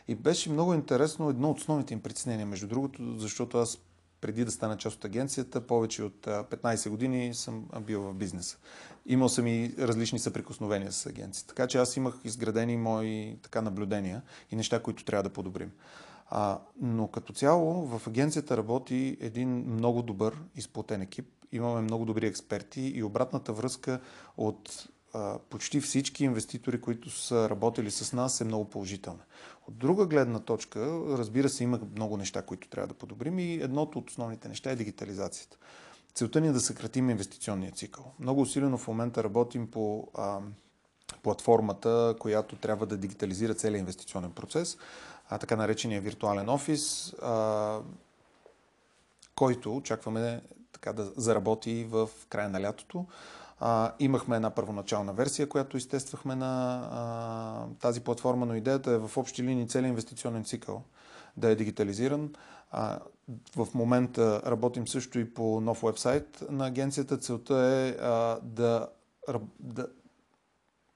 И 0.08 0.16
беше 0.16 0.50
много 0.50 0.74
интересно 0.74 1.30
едно 1.30 1.52
от 1.52 1.60
основните 1.60 1.94
им 1.94 2.02
притеснения, 2.02 2.46
между 2.46 2.68
другото, 2.68 3.20
защото 3.20 3.58
аз 3.58 3.78
преди 4.22 4.46
да 4.46 4.52
стана 4.52 4.78
част 4.78 4.98
от 4.98 5.06
агенцията, 5.06 5.68
повече 5.68 6.04
от 6.04 6.26
15 6.26 6.90
години 6.90 7.34
съм 7.34 7.66
бил 7.82 8.02
в 8.02 8.14
бизнеса. 8.14 8.58
Имал 9.06 9.30
съм 9.30 9.48
и 9.48 9.74
различни 9.80 10.20
съприкосновения 10.20 10.92
с 10.92 11.06
агенцията. 11.06 11.48
Така 11.48 11.68
че 11.68 11.78
аз 11.78 11.98
имах 11.98 12.16
изградени 12.24 12.78
мои 12.78 13.38
така 13.42 13.62
наблюдения 13.62 14.22
и 14.52 14.56
неща, 14.56 14.82
които 14.82 15.06
трябва 15.06 15.24
да 15.24 15.30
подобрим. 15.30 15.72
А, 16.34 16.60
но 16.82 17.08
като 17.08 17.34
цяло 17.34 17.86
в 17.86 18.08
агенцията 18.08 18.58
работи 18.58 19.18
един 19.20 19.50
много 19.50 20.02
добър 20.02 20.38
изплатен 20.56 21.02
екип. 21.02 21.28
Имаме 21.52 21.82
много 21.82 22.06
добри 22.06 22.28
експерти 22.28 22.82
и 22.82 23.04
обратната 23.04 23.54
връзка 23.54 24.00
от 24.38 24.88
а, 25.14 25.40
почти 25.50 25.82
всички 25.82 26.24
инвеститори, 26.24 26.82
които 26.82 27.10
са 27.10 27.50
работили 27.50 27.92
с 27.92 28.14
нас 28.14 28.42
е 28.42 28.44
много 28.44 28.66
положителна. 28.66 29.24
От 29.68 29.78
друга 29.78 30.06
гледна 30.06 30.40
точка, 30.40 31.02
разбира 31.08 31.50
се, 31.50 31.64
има 31.64 31.80
много 31.96 32.18
неща, 32.18 32.42
които 32.42 32.70
трябва 32.70 32.88
да 32.88 32.94
подобрим 32.94 33.40
и 33.40 33.54
едното 33.54 34.00
от 34.00 34.10
основните 34.10 34.48
неща 34.48 34.72
е 34.72 34.76
дигитализацията. 34.76 35.58
Целта 36.14 36.42
ни 36.42 36.48
е 36.48 36.52
да 36.52 36.60
съкратим 36.60 37.10
инвестиционния 37.10 37.72
цикъл. 37.72 38.12
Много 38.20 38.42
усилено 38.42 38.78
в 38.78 38.88
момента 38.88 39.24
работим 39.24 39.72
по 39.72 40.08
а, 40.14 40.40
платформата, 41.24 42.16
която 42.20 42.56
трябва 42.56 42.86
да 42.86 42.98
дигитализира 42.98 43.54
целият 43.54 43.80
инвестиционен 43.80 44.32
процес 44.32 44.78
а, 45.32 45.38
така 45.38 45.56
наречения 45.56 46.02
виртуален 46.02 46.50
офис, 46.50 47.14
а, 47.14 47.80
който 49.36 49.76
очакваме 49.76 50.42
така 50.72 50.94
да 50.94 51.12
заработи 51.18 51.88
в 51.90 52.10
края 52.30 52.50
на 52.50 52.62
лятото. 52.62 53.06
А, 53.60 53.92
имахме 54.00 54.36
една 54.36 54.50
първоначална 54.50 55.14
версия, 55.14 55.50
която 55.50 55.78
изтествахме 55.78 56.36
на 56.36 56.82
а, 56.92 57.80
тази 57.80 58.02
платформа, 58.02 58.46
но 58.46 58.56
идеята 58.56 58.92
е 58.92 58.98
в 58.98 59.18
общи 59.18 59.44
линии 59.44 59.68
целият 59.68 59.90
инвестиционен 59.90 60.44
цикъл 60.44 60.84
да 61.38 61.50
е 61.50 61.56
дигитализиран. 61.56 62.34
А, 62.72 63.00
в 63.56 63.68
момента 63.74 64.42
работим 64.46 64.88
също 64.88 65.20
и 65.20 65.34
по 65.34 65.62
нов 65.62 65.82
вебсайт 65.82 66.44
на 66.50 66.68
агенцията. 66.68 67.18
Целта 67.18 67.56
е 67.56 67.90
а, 67.90 68.40
да, 68.44 68.88
да, 69.60 69.88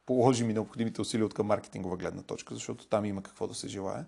положим 0.05 0.49
и 0.49 0.53
необходимите 0.53 1.01
усилия 1.01 1.25
от 1.25 1.33
към 1.33 1.47
маркетингова 1.47 1.97
гледна 1.97 2.21
точка, 2.21 2.53
защото 2.53 2.87
там 2.87 3.05
има 3.05 3.23
какво 3.23 3.47
да 3.47 3.53
се 3.53 3.67
желая. 3.67 4.05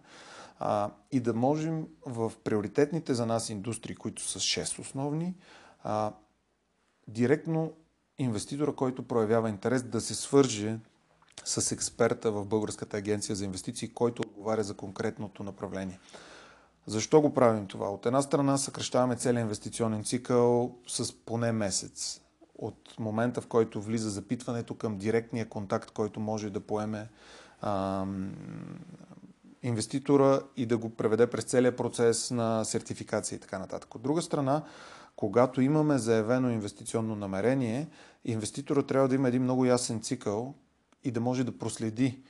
А, 0.59 0.91
и 1.11 1.19
да 1.19 1.33
можем 1.33 1.87
в 2.05 2.31
приоритетните 2.43 3.13
за 3.13 3.25
нас 3.25 3.49
индустрии, 3.49 3.95
които 3.95 4.21
са 4.21 4.39
6 4.39 4.79
основни, 4.79 5.35
а, 5.83 6.13
директно 7.07 7.73
инвеститора, 8.17 8.75
който 8.75 9.07
проявява 9.07 9.49
интерес 9.49 9.83
да 9.83 10.01
се 10.01 10.15
свърже 10.15 10.79
с 11.45 11.71
експерта 11.71 12.31
в 12.31 12.45
Българската 12.45 12.97
агенция 12.97 13.35
за 13.35 13.45
инвестиции, 13.45 13.93
който 13.93 14.21
отговаря 14.21 14.63
за 14.63 14.73
конкретното 14.73 15.43
направление. 15.43 15.99
Защо 16.87 17.21
го 17.21 17.33
правим 17.33 17.67
това? 17.67 17.89
От 17.89 18.05
една 18.05 18.21
страна 18.21 18.57
съкръщаваме 18.57 19.15
целият 19.15 19.43
инвестиционен 19.43 20.03
цикъл 20.03 20.75
с 20.87 21.13
поне 21.25 21.51
месец 21.51 22.21
от 22.57 22.95
момента, 22.99 23.41
в 23.41 23.47
който 23.47 23.81
влиза 23.81 24.09
запитването 24.09 24.75
към 24.75 24.97
директния 24.97 25.49
контакт, 25.49 25.91
който 25.91 26.19
може 26.19 26.49
да 26.49 26.59
поеме 26.59 27.09
а, 27.61 28.05
инвеститора 29.63 30.41
и 30.57 30.65
да 30.65 30.77
го 30.77 30.89
преведе 30.89 31.27
през 31.27 31.43
целия 31.43 31.75
процес 31.75 32.31
на 32.31 32.63
сертификация 32.65 33.35
и 33.35 33.39
така 33.39 33.59
нататък. 33.59 33.95
От 33.95 34.01
друга 34.01 34.21
страна, 34.21 34.63
когато 35.15 35.61
имаме 35.61 35.97
заявено 35.97 36.49
инвестиционно 36.49 37.15
намерение, 37.15 37.87
инвеститора 38.25 38.83
трябва 38.83 39.07
да 39.07 39.15
има 39.15 39.27
един 39.27 39.43
много 39.43 39.65
ясен 39.65 40.01
цикъл 40.01 40.53
и 41.03 41.11
да 41.11 41.21
може 41.21 41.43
да 41.43 41.57
проследи 41.57 42.21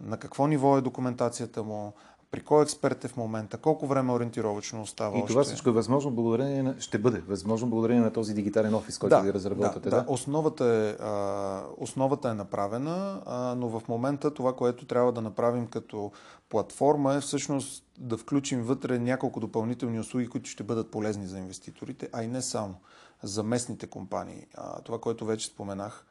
на 0.00 0.16
какво 0.16 0.46
ниво 0.46 0.78
е 0.78 0.82
документацията 0.82 1.62
му, 1.62 1.92
при 2.32 2.40
кой 2.40 2.62
експерт 2.62 3.04
е 3.04 3.08
в 3.08 3.16
момента, 3.16 3.58
колко 3.58 3.86
време 3.86 4.12
ориентировачно 4.12 4.82
остава. 4.82 5.18
И 5.18 5.26
това 5.26 5.40
още. 5.40 5.52
всичко 5.52 5.68
е 5.68 5.72
възможно 5.72 6.10
благодарение 6.10 6.62
на, 6.62 6.80
ще 6.80 6.98
бъде 6.98 7.18
възможно 7.18 7.68
благодарение 7.68 8.02
на 8.02 8.12
този 8.12 8.34
дигитален 8.34 8.74
офис, 8.74 8.98
който 8.98 9.16
да, 9.16 9.22
ви 9.22 9.32
разработвате. 9.32 9.90
Да, 9.90 9.96
да. 9.96 10.02
да. 10.02 10.12
Основата, 10.12 10.64
е, 10.64 11.04
а, 11.04 11.62
основата 11.78 12.28
е 12.28 12.34
направена, 12.34 13.22
а, 13.26 13.54
но 13.54 13.68
в 13.68 13.88
момента 13.88 14.34
това, 14.34 14.56
което 14.56 14.86
трябва 14.86 15.12
да 15.12 15.20
направим 15.20 15.66
като 15.66 16.12
платформа 16.48 17.14
е 17.14 17.20
всъщност 17.20 17.84
да 17.98 18.16
включим 18.16 18.62
вътре 18.62 18.98
няколко 18.98 19.40
допълнителни 19.40 20.00
услуги, 20.00 20.28
които 20.28 20.50
ще 20.50 20.62
бъдат 20.62 20.90
полезни 20.90 21.26
за 21.26 21.38
инвеститорите, 21.38 22.08
а 22.12 22.22
и 22.22 22.26
не 22.26 22.42
само 22.42 22.74
за 23.22 23.42
местните 23.42 23.86
компании. 23.86 24.46
А, 24.54 24.80
това, 24.80 24.98
което 24.98 25.24
вече 25.24 25.46
споменах, 25.46 26.06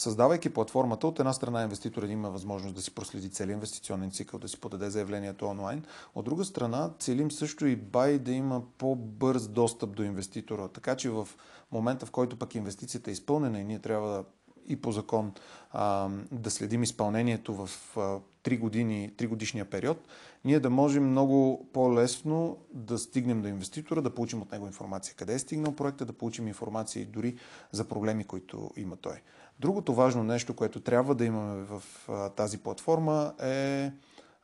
Създавайки 0.00 0.50
платформата, 0.50 1.06
от 1.06 1.18
една 1.18 1.32
страна 1.32 1.62
инвеститорът 1.62 2.10
има 2.10 2.30
възможност 2.30 2.74
да 2.74 2.82
си 2.82 2.94
проследи 2.94 3.30
целият 3.30 3.56
инвестиционен 3.56 4.10
цикъл, 4.10 4.40
да 4.40 4.48
си 4.48 4.60
подаде 4.60 4.90
заявлението 4.90 5.46
онлайн. 5.46 5.84
От 6.14 6.24
друга 6.24 6.44
страна, 6.44 6.90
целим 6.98 7.30
също 7.30 7.66
и 7.66 7.76
бай 7.76 8.18
да 8.18 8.32
има 8.32 8.62
по-бърз 8.78 9.48
достъп 9.48 9.96
до 9.96 10.02
инвеститора. 10.02 10.68
Така 10.68 10.96
че 10.96 11.10
в 11.10 11.28
момента, 11.72 12.06
в 12.06 12.10
който 12.10 12.36
пък 12.36 12.54
инвестицията 12.54 13.10
е 13.10 13.12
изпълнена 13.12 13.60
и 13.60 13.64
ние 13.64 13.78
трябва 13.78 14.08
да 14.08 14.24
и 14.68 14.76
по 14.76 14.92
закон 14.92 15.32
а, 15.70 16.08
да 16.32 16.50
следим 16.50 16.82
изпълнението 16.82 17.54
в 17.54 17.70
а, 17.96 18.00
3, 18.44 18.58
години, 18.58 19.12
3 19.16 19.28
годишния 19.28 19.64
период, 19.64 19.98
ние 20.44 20.60
да 20.60 20.70
можем 20.70 21.10
много 21.10 21.68
по-лесно 21.72 22.56
да 22.72 22.98
стигнем 22.98 23.42
до 23.42 23.48
инвеститора, 23.48 24.02
да 24.02 24.14
получим 24.14 24.42
от 24.42 24.52
него 24.52 24.66
информация 24.66 25.14
къде 25.14 25.34
е 25.34 25.38
стигнал 25.38 25.76
проекта, 25.76 26.04
да 26.04 26.12
получим 26.12 26.48
информация 26.48 27.02
и 27.02 27.06
дори 27.06 27.36
за 27.72 27.84
проблеми, 27.84 28.24
които 28.24 28.70
има 28.76 28.96
той. 28.96 29.22
Другото 29.60 29.94
важно 29.94 30.24
нещо, 30.24 30.54
което 30.54 30.80
трябва 30.80 31.14
да 31.14 31.24
имаме 31.24 31.62
в 31.62 31.82
а, 32.08 32.28
тази 32.28 32.58
платформа 32.58 33.34
е 33.42 33.92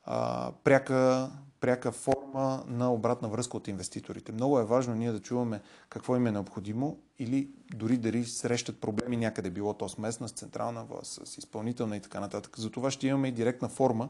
а, 0.04 0.52
пряка, 0.64 1.30
пряка 1.61 1.92
форма 1.92 2.64
на 2.66 2.92
обратна 2.92 3.28
връзка 3.28 3.56
от 3.56 3.68
инвеститорите. 3.68 4.32
Много 4.32 4.58
е 4.58 4.64
важно 4.64 4.94
ние 4.94 5.12
да 5.12 5.20
чуваме 5.20 5.61
какво 5.88 6.16
им 6.16 6.26
е 6.26 6.32
необходимо 6.32 6.99
или 7.18 7.49
дори 7.75 7.96
дали 7.96 8.25
срещат 8.25 8.80
проблеми 8.80 9.16
някъде, 9.16 9.50
било 9.50 9.75
то 9.75 9.88
с 9.88 9.99
местна, 9.99 10.28
с 10.28 10.32
централна 10.32 10.87
с 11.02 11.38
изпълнителна 11.38 11.96
и 11.96 12.00
така 12.00 12.20
нататък. 12.20 12.58
За 12.58 12.70
това 12.70 12.90
ще 12.90 13.06
имаме 13.06 13.28
и 13.28 13.32
директна 13.32 13.68
форма, 13.68 14.08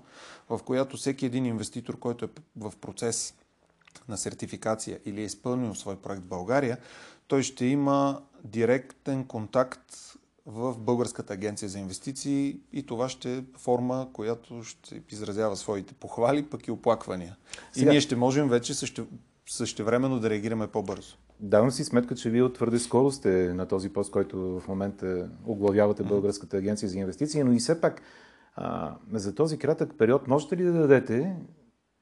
в 0.49 0.61
която 0.65 0.97
всеки 0.97 1.27
един 1.27 1.47
инвеститор, 1.47 1.99
който 1.99 2.25
е 2.25 2.29
в 2.57 2.73
процес 2.81 3.35
на 4.09 4.19
сертификация 4.19 5.01
или 5.05 5.21
е 5.21 5.25
изпълнил 5.25 5.75
свой 5.75 5.97
проект 5.97 6.23
в 6.23 6.29
България, 6.29 6.79
той 7.27 7.43
ще 7.43 7.67
има 7.67 8.23
директен 8.45 9.25
контакт 9.25 10.17
в 10.47 10.79
Българската 10.79 11.33
агенция 11.33 11.69
за 11.69 11.79
инвестиции 11.79 12.61
и 12.73 12.87
това 12.87 13.09
ще 13.09 13.37
е 13.37 13.45
форма, 13.59 14.09
която 14.13 14.63
ще 14.63 15.03
изразява 15.11 15.57
своите 15.57 15.95
похвали, 15.95 16.43
пък 16.43 16.67
и 16.67 16.71
оплаквания. 16.71 17.37
Сега... 17.73 17.91
И 17.91 17.93
ние 17.93 18.01
ще 18.01 18.17
можем 18.17 18.49
вече 18.49 18.75
също, 18.75 19.07
същевременно 19.47 20.21
да 20.21 20.31
реагираме 20.31 20.67
по-бързо. 20.67 21.17
Давам 21.41 21.71
си 21.71 21.85
сметка, 21.85 22.15
че 22.15 22.31
вие 22.31 22.53
твърде 22.53 22.79
скоро 22.79 23.11
сте 23.11 23.55
на 23.55 23.67
този 23.67 23.89
пост, 23.93 24.11
който 24.11 24.61
в 24.61 24.69
момента 24.69 25.31
оглавявате 25.47 26.03
Българската 26.03 26.57
агенция 26.57 26.89
за 26.89 26.99
инвестиции, 26.99 27.45
но 27.45 27.53
и 27.53 27.59
все 27.59 27.81
пак 27.81 28.03
а, 28.55 28.97
за 29.13 29.35
този 29.35 29.59
кратък 29.59 29.95
период 29.99 30.29
можете 30.29 30.57
ли 30.57 30.63
да 30.63 30.73
дадете 30.73 31.37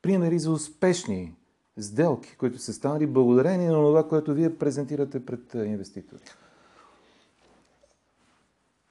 примери 0.02 0.38
за 0.38 0.50
успешни 0.50 1.34
сделки, 1.78 2.36
които 2.36 2.58
са 2.58 2.72
станали 2.72 3.06
благодарение 3.06 3.68
на 3.68 3.74
това, 3.74 4.08
което 4.08 4.34
вие 4.34 4.56
презентирате 4.56 5.26
пред 5.26 5.54
инвеститорите? 5.54 6.36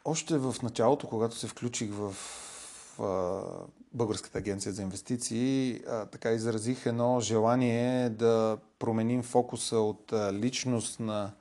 Още 0.06 0.38
в 0.38 0.56
началото, 0.64 1.08
когато 1.08 1.36
се 1.36 1.48
включих 1.48 1.92
в 1.92 2.16
Българската 3.94 4.38
агенция 4.38 4.74
за 4.74 4.82
инвестиции, 4.82 5.82
така 6.12 6.32
изразих 6.32 6.86
едно 6.86 7.20
желание 7.20 8.10
да 8.10 8.58
променим 8.80 9.24
фокуса 9.24 9.78
от 9.78 10.14
личност 10.32 11.00
на 11.00 11.32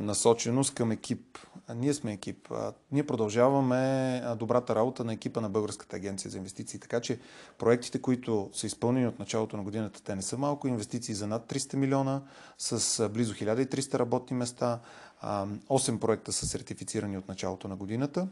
насоченост 0.00 0.74
към 0.74 0.90
екип. 0.90 1.38
Ние 1.74 1.94
сме 1.94 2.12
екип. 2.12 2.48
Ние 2.92 3.06
продължаваме 3.06 4.22
добрата 4.38 4.74
работа 4.74 5.04
на 5.04 5.12
екипа 5.12 5.40
на 5.40 5.50
Българската 5.50 5.96
агенция 5.96 6.30
за 6.30 6.38
инвестиции. 6.38 6.80
Така 6.80 7.00
че 7.00 7.20
проектите, 7.58 8.02
които 8.02 8.50
са 8.52 8.66
изпълнени 8.66 9.06
от 9.06 9.18
началото 9.18 9.56
на 9.56 9.62
годината, 9.62 10.02
те 10.02 10.16
не 10.16 10.22
са 10.22 10.38
малко. 10.38 10.68
Инвестиции 10.68 11.14
за 11.14 11.26
над 11.26 11.52
300 11.52 11.76
милиона 11.76 12.22
с 12.58 13.08
близо 13.08 13.34
1300 13.34 13.98
работни 13.98 14.36
места. 14.36 14.80
8 15.22 15.98
проекта 15.98 16.32
са 16.32 16.46
сертифицирани 16.46 17.18
от 17.18 17.28
началото 17.28 17.68
на 17.68 17.76
годината 17.76 18.28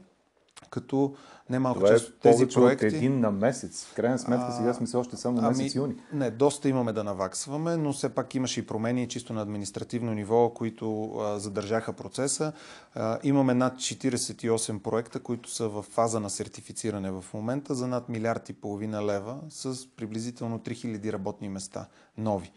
като 0.70 1.14
немалко 1.50 1.80
Това 1.80 1.92
част 1.92 2.08
от 2.08 2.20
тези 2.20 2.46
проекти... 2.46 2.86
от 2.86 2.92
един 2.92 3.20
на 3.20 3.30
месец. 3.30 3.84
В 3.84 3.94
крайна 3.94 4.18
сметка 4.18 4.46
а, 4.48 4.52
сега 4.52 4.74
сме 4.74 4.86
се 4.86 4.96
още 4.96 5.16
само 5.16 5.38
ами, 5.38 5.48
месец 5.48 5.74
юни. 5.74 5.94
Не, 6.12 6.30
доста 6.30 6.68
имаме 6.68 6.92
да 6.92 7.04
наваксваме, 7.04 7.76
но 7.76 7.92
все 7.92 8.08
пак 8.08 8.34
имаше 8.34 8.60
и 8.60 8.66
промени 8.66 9.08
чисто 9.08 9.32
на 9.32 9.42
административно 9.42 10.14
ниво, 10.14 10.50
които 10.50 11.14
а, 11.14 11.38
задържаха 11.38 11.92
процеса. 11.92 12.52
А, 12.94 13.18
имаме 13.22 13.54
над 13.54 13.74
48 13.74 14.78
проекта, 14.78 15.20
които 15.20 15.50
са 15.50 15.68
в 15.68 15.82
фаза 15.82 16.20
на 16.20 16.30
сертифициране 16.30 17.10
в 17.10 17.24
момента 17.34 17.74
за 17.74 17.86
над 17.86 18.08
милиард 18.08 18.48
и 18.48 18.52
половина 18.52 19.06
лева 19.06 19.38
с 19.48 19.86
приблизително 19.96 20.58
3000 20.58 21.12
работни 21.12 21.48
места 21.48 21.86
нови. 22.18 22.52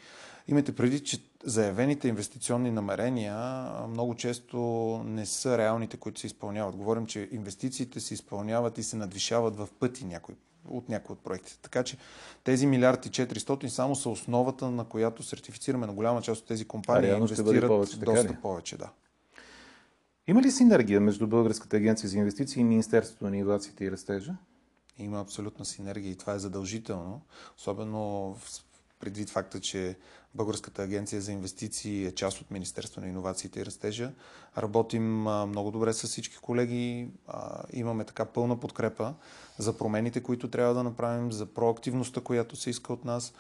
Имайте 0.48 0.76
преди, 0.76 1.00
че 1.00 1.24
заявените 1.44 2.08
инвестиционни 2.08 2.72
намерения 2.72 3.36
много 3.90 4.16
често 4.16 4.58
не 5.06 5.26
са 5.26 5.58
реалните, 5.58 5.98
които 5.98 6.20
се 6.20 6.28
изпълняват. 6.28 6.76
Говорим, 6.76 7.06
че 7.06 7.30
инвестициите 7.32 8.00
се 8.00 8.14
изпълняват 8.14 8.78
и 8.78 8.84
се 8.84 8.96
надвишават 8.96 9.56
в 9.56 9.70
пъти 9.80 10.06
някои, 10.06 10.36
от 10.70 10.90
някои 10.90 11.14
от 11.14 11.24
проектите. 11.24 11.60
Така 11.62 11.84
че 11.84 11.98
тези 12.44 12.68
милиарди 12.68 13.10
400 13.10 13.68
само 13.68 13.96
са 13.96 14.10
основата, 14.10 14.72
на 14.72 14.86
която 14.86 15.24
сертифицираме 15.24 15.88
на 15.88 15.94
голяма 15.94 16.22
част 16.22 16.42
от 16.42 16.48
тези 16.48 16.66
компании. 16.66 17.10
А 17.10 17.18
инвестират 17.18 17.68
повече, 17.68 18.00
доста 18.00 18.30
ли? 18.30 18.38
повече, 18.42 18.78
да. 18.78 18.90
Има 20.28 20.42
ли 20.42 20.52
синергия 20.52 21.02
между 21.02 21.28
Българската 21.28 21.78
агенция 21.78 22.10
за 22.10 22.18
инвестиции 22.18 22.62
и 22.62 22.64
Министерството 22.64 23.30
на 23.30 23.38
инновациите 23.38 23.86
и 23.86 23.92
растежа? 23.92 24.36
Има 24.98 25.22
абсолютна 25.22 25.66
синергия 25.66 26.12
и 26.12 26.18
това 26.18 26.34
е 26.34 26.40
задължително, 26.40 27.22
особено 27.58 28.36
предвид 29.06 29.30
факта, 29.30 29.60
че 29.60 29.98
Българската 30.36 30.84
агенция 30.84 31.22
за 31.22 31.32
инвестиции 31.32 32.06
е 32.06 32.16
част 32.16 32.42
от 32.42 32.52
Министерство 32.52 33.02
на 33.02 33.08
инновациите 33.08 33.60
и 33.60 33.66
растежа. 33.66 34.12
Работим 34.58 35.22
много 35.22 35.72
добре 35.72 35.94
с 35.94 36.08
всички 36.08 36.38
колеги. 36.38 37.10
Имаме 37.74 38.04
така 38.04 38.26
пълна 38.26 38.60
подкрепа 38.60 39.14
за 39.58 39.78
промените, 39.78 40.24
които 40.24 40.50
трябва 40.50 40.74
да 40.74 40.84
направим, 40.84 41.32
за 41.32 41.46
проактивността, 41.46 42.22
която 42.22 42.56
се 42.56 42.70
иска 42.70 42.94
от 42.94 43.06
нас. 43.06 43.34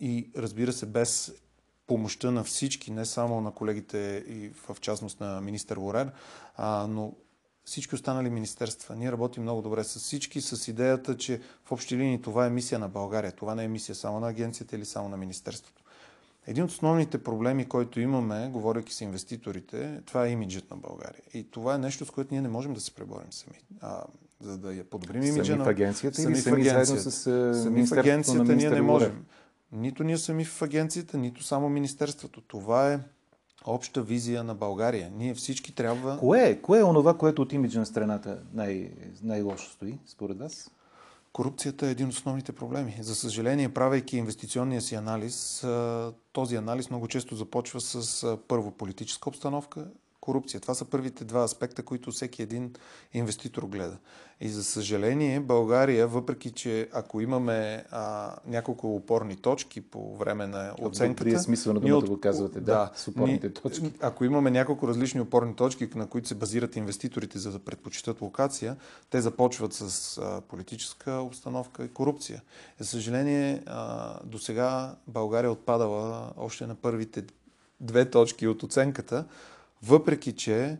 И 0.00 0.30
разбира 0.36 0.72
се, 0.72 0.86
без 0.86 1.32
помощта 1.86 2.30
на 2.30 2.44
всички, 2.44 2.90
не 2.90 3.04
само 3.04 3.40
на 3.40 3.52
колегите 3.52 4.24
и 4.28 4.48
в 4.48 4.80
частност 4.80 5.20
на 5.20 5.40
министър 5.40 5.76
Лорер, 5.76 6.12
но 6.88 7.12
всички 7.64 7.94
останали 7.94 8.30
министерства. 8.30 8.96
Ние 8.96 9.12
работим 9.12 9.42
много 9.42 9.62
добре 9.62 9.84
с 9.84 9.98
всички, 9.98 10.40
с 10.40 10.68
идеята, 10.68 11.16
че 11.16 11.40
в 11.64 11.72
общи 11.72 11.96
линии 11.96 12.22
това 12.22 12.46
е 12.46 12.50
мисия 12.50 12.78
на 12.78 12.88
България. 12.88 13.32
Това 13.32 13.54
не 13.54 13.64
е 13.64 13.68
мисия 13.68 13.94
само 13.94 14.20
на 14.20 14.28
агенцията 14.28 14.76
или 14.76 14.84
само 14.84 15.08
на 15.08 15.16
министерството. 15.16 15.82
Един 16.46 16.64
от 16.64 16.70
основните 16.70 17.22
проблеми, 17.22 17.68
който 17.68 18.00
имаме, 18.00 18.48
говоряки 18.52 18.94
с 18.94 19.00
инвеститорите, 19.00 20.00
това 20.06 20.26
е 20.26 20.30
имиджът 20.30 20.70
на 20.70 20.76
България. 20.76 21.22
И 21.34 21.50
това 21.50 21.74
е 21.74 21.78
нещо, 21.78 22.06
с 22.06 22.10
което 22.10 22.34
ние 22.34 22.42
не 22.42 22.48
можем 22.48 22.74
да 22.74 22.80
се 22.80 22.94
преборим 22.94 23.32
сами. 23.32 23.58
А, 23.80 24.04
за 24.40 24.58
да 24.58 24.74
я 24.74 24.84
подобрим 24.84 25.22
имиджа 25.22 25.44
сами 25.44 25.58
на... 25.58 25.64
в 25.64 25.68
агенцията 25.68 26.22
сами 26.22 26.34
или 26.34 26.40
сами 26.42 26.64
в 26.64 26.66
агенцията. 26.66 27.10
с 27.10 27.22
Сами 27.62 27.86
в 27.86 27.92
агенцията 27.92 28.56
ние 28.56 28.70
не 28.70 28.82
можем. 28.82 29.24
Нито 29.72 30.04
ние 30.04 30.18
сами 30.18 30.44
в 30.44 30.62
агенцията, 30.62 31.18
нито 31.18 31.42
само 31.42 31.68
Министерството. 31.68 32.40
Това 32.40 32.92
е 32.92 33.00
обща 33.66 34.02
визия 34.02 34.44
на 34.44 34.54
България. 34.54 35.10
Ние 35.16 35.34
всички 35.34 35.74
трябва... 35.74 36.18
Кое 36.18 36.48
е, 36.48 36.60
кое 36.60 36.78
е 36.78 36.84
онова, 36.84 37.18
което 37.18 37.42
от 37.42 37.52
имиджа 37.52 37.78
на 37.78 37.86
страната 37.86 38.42
най- 38.54 38.90
най-лошо 39.22 39.70
стои, 39.70 39.98
според 40.06 40.38
вас? 40.38 40.70
Корупцията 41.32 41.86
е 41.86 41.90
един 41.90 42.06
от 42.06 42.12
основните 42.12 42.52
проблеми. 42.52 42.96
За 43.00 43.14
съжаление, 43.14 43.74
правейки 43.74 44.16
инвестиционния 44.16 44.82
си 44.82 44.94
анализ, 44.94 45.66
този 46.32 46.56
анализ 46.56 46.90
много 46.90 47.08
често 47.08 47.36
започва 47.36 47.80
с 47.80 48.38
първо 48.48 48.70
политическа 48.70 49.28
обстановка 49.28 49.86
корупция. 50.20 50.60
Това 50.60 50.74
са 50.74 50.84
първите 50.84 51.24
два 51.24 51.44
аспекта, 51.44 51.82
които 51.82 52.10
всеки 52.10 52.42
един 52.42 52.72
инвеститор 53.12 53.62
гледа. 53.62 53.96
И 54.40 54.48
за 54.48 54.64
съжаление, 54.64 55.40
България, 55.40 56.08
въпреки 56.08 56.50
че 56.50 56.88
ако 56.92 57.20
имаме 57.20 57.84
а, 57.90 58.34
няколко 58.46 58.94
опорни 58.94 59.36
точки 59.36 59.80
по 59.80 60.16
време 60.16 60.46
на 60.46 60.74
оценката... 60.80 61.24
Вие 61.24 61.38
смисъл 61.38 61.72
на 61.72 61.80
думата 61.80 61.98
от... 61.98 62.08
го 62.08 62.20
казвате, 62.20 62.60
да, 62.60 62.72
да, 62.72 62.90
с 62.94 63.08
опорните 63.08 63.46
ни, 63.46 63.54
точки. 63.54 63.92
Ако 64.00 64.24
имаме 64.24 64.50
няколко 64.50 64.88
различни 64.88 65.20
опорни 65.20 65.56
точки, 65.56 65.88
на 65.94 66.06
които 66.06 66.28
се 66.28 66.34
базират 66.34 66.76
инвеститорите, 66.76 67.38
за 67.38 67.52
да 67.52 67.58
предпочитат 67.58 68.20
локация, 68.20 68.76
те 69.10 69.20
започват 69.20 69.72
с 69.72 70.18
а, 70.18 70.40
политическа 70.40 71.12
обстановка 71.12 71.84
и 71.84 71.88
корупция. 71.88 72.42
За 72.78 72.86
съжаление, 72.86 73.62
до 74.24 74.38
сега 74.38 74.94
България 75.06 75.50
отпадала 75.50 76.32
още 76.36 76.66
на 76.66 76.74
първите 76.74 77.24
две 77.80 78.10
точки 78.10 78.46
от 78.46 78.62
оценката, 78.62 79.24
въпреки 79.82 80.32
че 80.32 80.78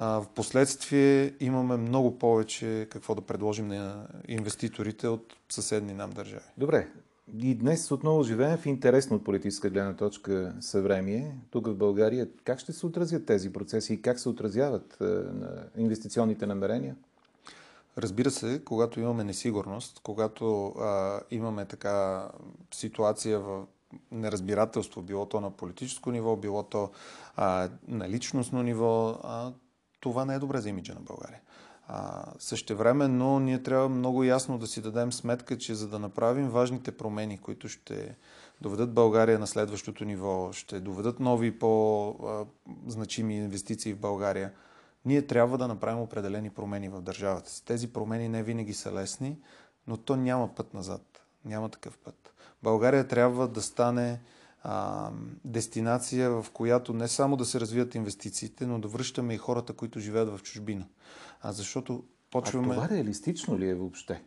в 0.00 0.26
последствие 0.34 1.34
имаме 1.40 1.76
много 1.76 2.18
повече 2.18 2.88
какво 2.90 3.14
да 3.14 3.20
предложим 3.20 3.68
на 3.68 4.06
инвеститорите 4.28 5.08
от 5.08 5.36
съседни 5.48 5.92
нам 5.92 6.10
държави. 6.10 6.44
Добре. 6.58 6.88
И 7.38 7.54
днес 7.54 7.90
отново 7.90 8.22
живеем 8.22 8.58
в 8.58 8.66
интересно 8.66 9.16
от 9.16 9.24
политическа 9.24 9.70
гледна 9.70 9.96
точка 9.96 10.54
съвремие. 10.60 11.36
Тук 11.50 11.66
в 11.66 11.74
България 11.74 12.28
как 12.44 12.58
ще 12.58 12.72
се 12.72 12.86
отразят 12.86 13.26
тези 13.26 13.52
процеси 13.52 13.94
и 13.94 14.02
как 14.02 14.20
се 14.20 14.28
отразяват 14.28 14.96
на 15.00 15.64
инвестиционните 15.76 16.46
намерения? 16.46 16.96
Разбира 17.98 18.30
се, 18.30 18.62
когато 18.64 19.00
имаме 19.00 19.24
несигурност, 19.24 20.00
когато 20.02 20.66
а, 20.66 21.20
имаме 21.30 21.64
така 21.64 22.28
ситуация 22.74 23.40
в 23.40 23.66
неразбирателство, 24.10 25.02
било 25.02 25.26
то 25.26 25.40
на 25.40 25.50
политическо 25.50 26.10
ниво, 26.10 26.36
било 26.36 26.62
то 26.62 26.90
а, 27.36 27.68
на 27.88 28.08
личностно 28.08 28.62
ниво, 28.62 29.18
а, 29.22 29.52
това 30.00 30.24
не 30.24 30.34
е 30.34 30.38
добре 30.38 30.60
за 30.60 30.68
имиджа 30.68 30.94
на 30.94 31.00
България. 31.00 31.40
А, 31.86 32.24
същевременно 32.38 33.40
ние 33.40 33.62
трябва 33.62 33.88
много 33.88 34.24
ясно 34.24 34.58
да 34.58 34.66
си 34.66 34.82
дадем 34.82 35.12
сметка, 35.12 35.58
че 35.58 35.74
за 35.74 35.88
да 35.88 35.98
направим 35.98 36.48
важните 36.48 36.96
промени, 36.96 37.38
които 37.38 37.68
ще 37.68 38.16
доведат 38.60 38.94
България 38.94 39.38
на 39.38 39.46
следващото 39.46 40.04
ниво, 40.04 40.52
ще 40.52 40.80
доведат 40.80 41.20
нови 41.20 41.58
по-значими 41.58 43.36
инвестиции 43.36 43.92
в 43.94 44.00
България, 44.00 44.52
ние 45.04 45.26
трябва 45.26 45.58
да 45.58 45.68
направим 45.68 46.00
определени 46.00 46.50
промени 46.50 46.88
в 46.88 47.02
държавата 47.02 47.50
си. 47.50 47.64
Тези 47.64 47.92
промени 47.92 48.28
не 48.28 48.42
винаги 48.42 48.74
са 48.74 48.92
лесни, 48.92 49.38
но 49.86 49.96
то 49.96 50.16
няма 50.16 50.54
път 50.54 50.74
назад. 50.74 51.21
Няма 51.44 51.68
такъв 51.68 51.98
път. 51.98 52.34
България 52.62 53.08
трябва 53.08 53.48
да 53.48 53.62
стане 53.62 54.20
а, 54.62 55.10
дестинация, 55.44 56.30
в 56.30 56.46
която 56.52 56.94
не 56.94 57.08
само 57.08 57.36
да 57.36 57.44
се 57.44 57.60
развият 57.60 57.94
инвестициите, 57.94 58.66
но 58.66 58.78
да 58.78 58.88
връщаме 58.88 59.34
и 59.34 59.38
хората, 59.38 59.72
които 59.72 60.00
живеят 60.00 60.36
в 60.36 60.42
чужбина. 60.42 60.86
А 61.40 61.52
защото 61.52 62.04
почваме... 62.30 62.68
А 62.68 62.74
това 62.74 62.88
реалистично 62.88 63.58
ли 63.58 63.68
е 63.68 63.74
въобще? 63.74 64.22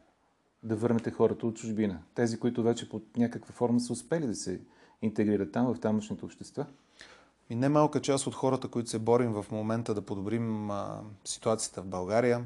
Да 0.64 0.76
върнете 0.76 1.12
хората 1.12 1.48
от 1.48 1.56
чужбина? 1.56 2.00
Тези, 2.16 2.40
които 2.40 2.64
вече 2.64 2.90
под 2.90 3.18
някаква 3.18 3.54
форма 3.54 3.80
са 3.80 3.94
успели 3.94 4.28
да 4.28 4.36
се 4.36 4.62
интегрират 5.02 5.52
там, 5.52 5.74
в 5.74 5.80
тамошните 5.80 6.26
общества? 6.26 6.66
И 7.50 7.56
немалка 7.56 8.02
част 8.02 8.28
от 8.28 8.36
хората, 8.36 8.68
които 8.68 8.90
се 8.90 9.00
борим 9.00 9.34
в 9.34 9.46
момента 9.52 9.94
да 9.94 10.02
подобрим 10.02 10.72
а, 10.72 11.02
ситуацията 11.26 11.82
в 11.82 11.86
България, 11.86 12.46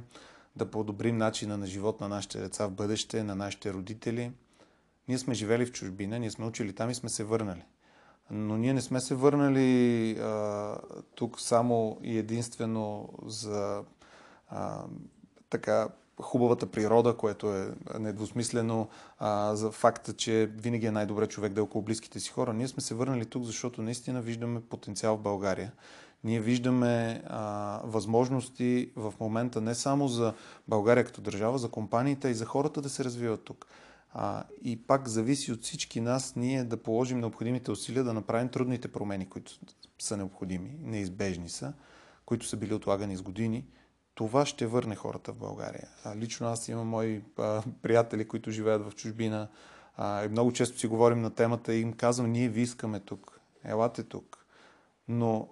да 0.56 0.72
подобрим 0.72 1.18
начина 1.18 1.58
на 1.58 1.66
живот 1.66 2.02
на 2.02 2.08
нашите 2.08 2.40
деца 2.40 2.68
в 2.68 2.72
бъдеще, 2.72 3.24
на 3.24 3.36
нашите 3.36 3.74
родители. 3.74 4.32
Ние 5.10 5.18
сме 5.18 5.34
живели 5.34 5.66
в 5.66 5.72
чужбина, 5.72 6.20
ние 6.20 6.32
сме 6.32 6.46
учили 6.46 6.74
там 6.74 6.90
и 6.90 6.96
сме 6.96 7.10
се 7.10 7.24
върнали. 7.24 7.64
Но 8.32 8.58
ние 8.58 8.74
не 8.74 8.82
сме 8.82 9.00
се 9.00 9.16
върнали 9.16 10.12
а, 10.20 10.78
тук 11.16 11.40
само 11.40 11.98
и 12.04 12.18
единствено 12.18 13.10
за 13.26 13.84
а, 14.50 14.84
така 15.50 15.88
хубавата 16.22 16.66
природа, 16.66 17.18
което 17.18 17.54
е 17.54 17.72
недвусмислено 18.00 18.88
а, 19.20 19.56
за 19.56 19.72
факта, 19.72 20.14
че 20.14 20.52
винаги 20.56 20.86
е 20.86 20.92
най-добре 20.92 21.28
човек 21.28 21.54
да 21.54 21.60
е 21.60 21.64
около 21.64 21.84
близките 21.84 22.20
си 22.20 22.30
хора. 22.30 22.54
Ние 22.54 22.68
сме 22.68 22.84
се 22.84 22.96
върнали 22.96 23.26
тук, 23.26 23.44
защото 23.44 23.82
наистина 23.82 24.22
виждаме 24.22 24.62
потенциал 24.62 25.18
в 25.18 25.22
България. 25.22 25.72
Ние 26.24 26.40
виждаме 26.40 27.24
а, 27.28 27.82
възможности 27.84 28.92
в 28.96 29.14
момента 29.20 29.62
не 29.62 29.76
само 29.76 30.08
за 30.08 30.34
България 30.68 31.06
като 31.06 31.22
държава, 31.22 31.58
за 31.58 31.70
компаниите 31.70 32.30
и 32.30 32.34
за 32.34 32.46
хората 32.46 32.82
да 32.82 32.90
се 32.90 33.04
развиват 33.04 33.44
тук. 33.44 33.66
А, 34.14 34.44
и 34.64 34.88
пак 34.88 35.08
зависи 35.08 35.52
от 35.52 35.64
всички 35.64 36.02
нас 36.02 36.36
ние 36.36 36.64
да 36.64 36.78
положим 36.78 37.20
необходимите 37.20 37.72
усилия 37.72 38.04
да 38.04 38.14
направим 38.14 38.50
трудните 38.50 38.88
промени, 38.88 39.30
които 39.30 39.52
са 40.00 40.18
необходими, 40.18 40.76
неизбежни 40.82 41.50
са, 41.50 41.74
които 42.26 42.46
са 42.46 42.58
били 42.58 42.74
отлагани 42.74 43.16
с 43.16 43.22
години. 43.22 43.66
Това 44.16 44.46
ще 44.46 44.68
върне 44.68 44.96
хората 44.96 45.32
в 45.32 45.38
България. 45.38 45.88
А, 46.04 46.16
лично 46.16 46.48
аз 46.48 46.68
имам 46.68 46.88
мои 46.88 47.22
а, 47.38 47.64
приятели, 47.82 48.28
които 48.28 48.52
живеят 48.52 48.90
в 48.90 48.96
чужбина. 48.96 49.48
А, 49.98 50.26
и 50.26 50.28
много 50.28 50.52
често 50.52 50.80
си 50.80 50.88
говорим 50.88 51.22
на 51.22 51.30
темата 51.30 51.74
и 51.74 51.82
им 51.82 51.94
казвам, 51.94 52.32
ние 52.32 52.50
ви 52.50 52.62
искаме 52.62 53.00
тук. 53.00 53.40
Елате 53.64 54.04
тук. 54.04 54.46
Но 55.08 55.50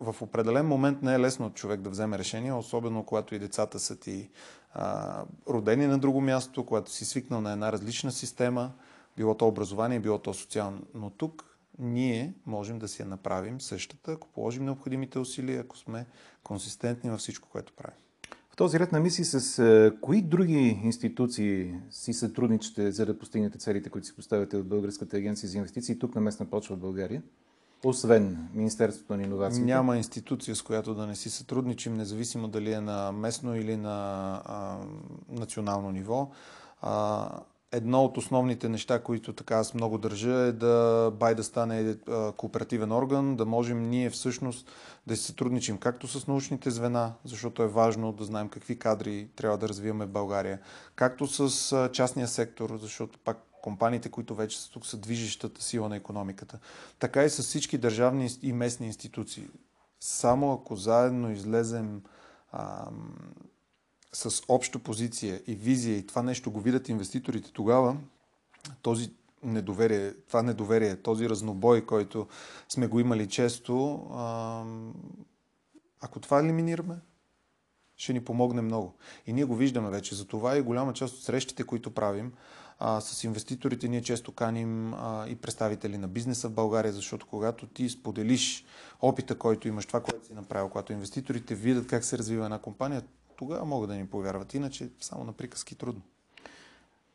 в 0.00 0.22
определен 0.22 0.66
момент 0.66 1.02
не 1.02 1.14
е 1.14 1.18
лесно 1.18 1.46
от 1.46 1.54
човек 1.54 1.80
да 1.80 1.90
вземе 1.90 2.18
решение, 2.18 2.52
особено 2.52 3.04
когато 3.04 3.34
и 3.34 3.38
децата 3.38 3.78
са 3.78 3.96
ти 3.96 4.30
а, 4.74 5.24
родени 5.48 5.86
на 5.86 5.98
друго 5.98 6.20
място, 6.20 6.66
когато 6.66 6.90
си 6.90 7.04
свикнал 7.04 7.40
на 7.40 7.52
една 7.52 7.72
различна 7.72 8.12
система, 8.12 8.72
било 9.16 9.34
то 9.34 9.48
образование, 9.48 10.00
било 10.00 10.18
то 10.18 10.34
социално. 10.34 10.82
Но 10.94 11.10
тук 11.10 11.56
ние 11.78 12.34
можем 12.46 12.78
да 12.78 12.88
си 12.88 13.02
я 13.02 13.08
направим 13.08 13.60
същата, 13.60 14.12
ако 14.12 14.28
положим 14.28 14.64
необходимите 14.64 15.18
усилия, 15.18 15.60
ако 15.60 15.78
сме 15.78 16.06
консистентни 16.42 17.10
във 17.10 17.20
всичко, 17.20 17.48
което 17.52 17.72
правим. 17.72 17.96
В 18.50 18.56
този 18.56 18.78
ред 18.78 18.92
на 18.92 19.00
мисли 19.00 19.24
с 19.24 19.58
а, 19.58 20.00
кои 20.00 20.22
други 20.22 20.80
институции 20.84 21.74
си 21.90 22.12
сътрудничате, 22.12 22.92
за 22.92 23.06
да 23.06 23.18
постигнете 23.18 23.58
целите, 23.58 23.90
които 23.90 24.06
си 24.06 24.16
поставяте 24.16 24.56
от 24.56 24.68
Българската 24.68 25.16
агенция 25.16 25.48
за 25.48 25.58
инвестиции 25.58 25.98
тук 25.98 26.14
на 26.14 26.20
местна 26.20 26.46
почва 26.46 26.76
в 26.76 26.80
България? 26.80 27.22
Освен 27.84 28.48
Министерството 28.54 29.16
на 29.16 29.22
иновациите? 29.22 29.66
Няма 29.66 29.96
институция, 29.96 30.56
с 30.56 30.62
която 30.62 30.94
да 30.94 31.06
не 31.06 31.16
си 31.16 31.30
сътрудничим, 31.30 31.94
независимо 31.94 32.48
дали 32.48 32.72
е 32.72 32.80
на 32.80 33.12
местно 33.12 33.56
или 33.56 33.76
на 33.76 34.32
а, 34.44 34.76
национално 35.28 35.90
ниво. 35.90 36.30
А, 36.82 37.28
едно 37.72 38.04
от 38.04 38.16
основните 38.16 38.68
неща, 38.68 39.02
които 39.02 39.32
така 39.32 39.54
аз 39.54 39.74
много 39.74 39.98
държа 39.98 40.32
е 40.32 40.52
да 40.52 41.10
бай 41.18 41.34
да 41.34 41.44
стане 41.44 41.96
а, 42.08 42.32
кооперативен 42.32 42.92
орган, 42.92 43.36
да 43.36 43.46
можем 43.46 43.88
ние 43.88 44.10
всъщност 44.10 44.70
да 45.06 45.16
си 45.16 45.22
сътрудничим 45.22 45.78
както 45.78 46.08
с 46.08 46.26
научните 46.26 46.70
звена, 46.70 47.12
защото 47.24 47.62
е 47.62 47.68
важно 47.68 48.12
да 48.12 48.24
знаем 48.24 48.48
какви 48.48 48.78
кадри 48.78 49.28
трябва 49.36 49.58
да 49.58 49.68
развиваме 49.68 50.06
в 50.06 50.10
България, 50.10 50.58
както 50.94 51.26
с 51.26 51.72
а, 51.72 51.92
частния 51.92 52.28
сектор, 52.28 52.76
защото 52.76 53.18
пак 53.24 53.49
компаниите, 53.62 54.10
които 54.10 54.34
вече 54.34 54.60
са 54.60 54.70
тук, 54.70 54.86
са 54.86 54.96
движещата 54.96 55.62
сила 55.62 55.88
на 55.88 55.96
економиката, 55.96 56.58
така 56.98 57.24
и 57.24 57.30
с 57.30 57.42
всички 57.42 57.78
държавни 57.78 58.30
и 58.42 58.52
местни 58.52 58.86
институции. 58.86 59.48
Само 60.00 60.52
ако 60.52 60.76
заедно 60.76 61.30
излезем 61.30 62.02
а, 62.52 62.88
с 64.12 64.42
обща 64.48 64.78
позиция 64.78 65.42
и 65.46 65.54
визия 65.54 65.98
и 65.98 66.06
това 66.06 66.22
нещо 66.22 66.50
го 66.50 66.60
видят 66.60 66.88
инвеститорите, 66.88 67.52
тогава 67.52 67.96
този 68.82 69.12
недоверие, 69.42 70.14
това 70.14 70.42
недоверие, 70.42 70.96
този 70.96 71.28
разнобой, 71.28 71.86
който 71.86 72.26
сме 72.68 72.86
го 72.86 73.00
имали 73.00 73.28
често, 73.28 74.06
а, 74.12 74.64
ако 76.00 76.20
това 76.20 76.40
елиминираме, 76.40 76.96
ще 77.96 78.12
ни 78.12 78.24
помогне 78.24 78.62
много. 78.62 78.94
И 79.26 79.32
ние 79.32 79.44
го 79.44 79.56
виждаме 79.56 79.90
вече. 79.90 80.14
За 80.14 80.26
това 80.26 80.56
и 80.56 80.62
голяма 80.62 80.92
част 80.92 81.14
от 81.14 81.22
срещите, 81.22 81.64
които 81.64 81.94
правим, 81.94 82.32
а, 82.80 83.00
с 83.00 83.24
инвеститорите 83.24 83.88
ние 83.88 84.02
често 84.02 84.32
каним 84.32 84.94
а, 84.94 85.26
и 85.28 85.36
представители 85.36 85.98
на 85.98 86.08
бизнеса 86.08 86.48
в 86.48 86.52
България, 86.52 86.92
защото 86.92 87.26
когато 87.26 87.66
ти 87.66 87.88
споделиш 87.88 88.64
опита, 89.00 89.38
който 89.38 89.68
имаш, 89.68 89.86
това, 89.86 90.00
което 90.00 90.26
си 90.26 90.32
направил, 90.32 90.68
когато 90.68 90.92
инвеститорите 90.92 91.54
видят 91.54 91.86
как 91.86 92.04
се 92.04 92.18
развива 92.18 92.44
една 92.44 92.58
компания, 92.58 93.02
тогава 93.36 93.64
могат 93.64 93.90
да 93.90 93.96
ни 93.96 94.06
повярват. 94.06 94.54
Иначе 94.54 94.90
само 95.00 95.24
на 95.24 95.32
приказки 95.32 95.74
трудно. 95.74 96.02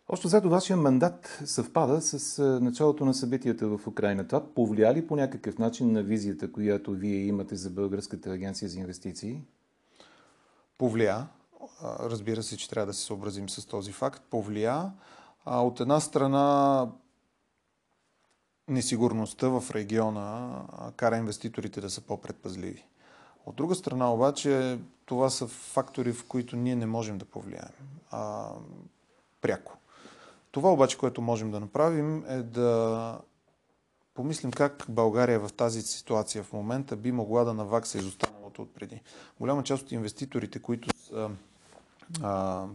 Още 0.09 0.27
зато 0.27 0.49
вашия 0.49 0.77
мандат 0.77 1.39
съвпада 1.45 2.01
с 2.01 2.43
началото 2.61 3.05
на 3.05 3.13
събитията 3.13 3.67
в 3.67 3.87
Украина. 3.87 4.27
Това 4.27 4.53
повлия 4.53 4.93
ли 4.93 5.07
по 5.07 5.15
някакъв 5.15 5.57
начин 5.57 5.91
на 5.91 6.03
визията, 6.03 6.51
която 6.51 6.91
вие 6.91 7.25
имате 7.25 7.55
за 7.55 7.69
Българската 7.69 8.31
агенция 8.31 8.69
за 8.69 8.79
инвестиции? 8.79 9.41
Повлия. 10.77 11.27
Разбира 11.99 12.43
се, 12.43 12.57
че 12.57 12.69
трябва 12.69 12.85
да 12.85 12.93
се 12.93 13.05
съобразим 13.05 13.49
с 13.49 13.65
този 13.65 13.91
факт. 13.91 14.23
Повлия. 14.29 14.91
А 15.45 15.61
от 15.61 15.79
една 15.79 15.99
страна 15.99 16.87
несигурността 18.67 19.47
в 19.47 19.63
региона 19.71 20.61
кара 20.95 21.17
инвеститорите 21.17 21.81
да 21.81 21.89
са 21.89 22.01
по-предпазливи. 22.01 22.85
От 23.45 23.55
друга 23.55 23.75
страна 23.75 24.13
обаче 24.13 24.79
това 25.05 25.29
са 25.29 25.47
фактори, 25.47 26.13
в 26.13 26.25
които 26.25 26.55
ние 26.55 26.75
не 26.75 26.85
можем 26.85 27.17
да 27.17 27.25
повлияем 27.25 27.71
а, 28.11 28.49
пряко. 29.41 29.77
Това 30.51 30.71
обаче, 30.71 30.97
което 30.97 31.21
можем 31.21 31.51
да 31.51 31.59
направим 31.59 32.25
е 32.27 32.37
да 32.43 33.19
помислим 34.13 34.51
как 34.51 34.85
България 34.89 35.39
в 35.39 35.53
тази 35.53 35.81
ситуация 35.81 36.43
в 36.43 36.53
момента 36.53 36.95
би 36.95 37.11
могла 37.11 37.43
да 37.43 37.53
навакса 37.53 37.97
изостаналото 37.97 38.61
от 38.61 38.73
преди. 38.73 39.01
Голяма 39.39 39.63
част 39.63 39.83
от 39.83 39.91
инвеститорите, 39.91 40.59
които 40.59 40.89
са 40.97 41.29
а, 42.21 42.65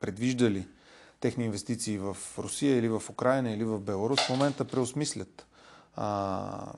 предвиждали 0.00 0.66
техни 1.20 1.44
инвестиции 1.44 1.98
в 1.98 2.16
Русия 2.38 2.78
или 2.78 2.88
в 2.88 3.02
Украина 3.10 3.50
или 3.50 3.64
в 3.64 3.80
Беларус 3.80 4.20
в 4.20 4.28
момента 4.28 4.64
преосмислят 4.64 5.46
а, 5.96 6.72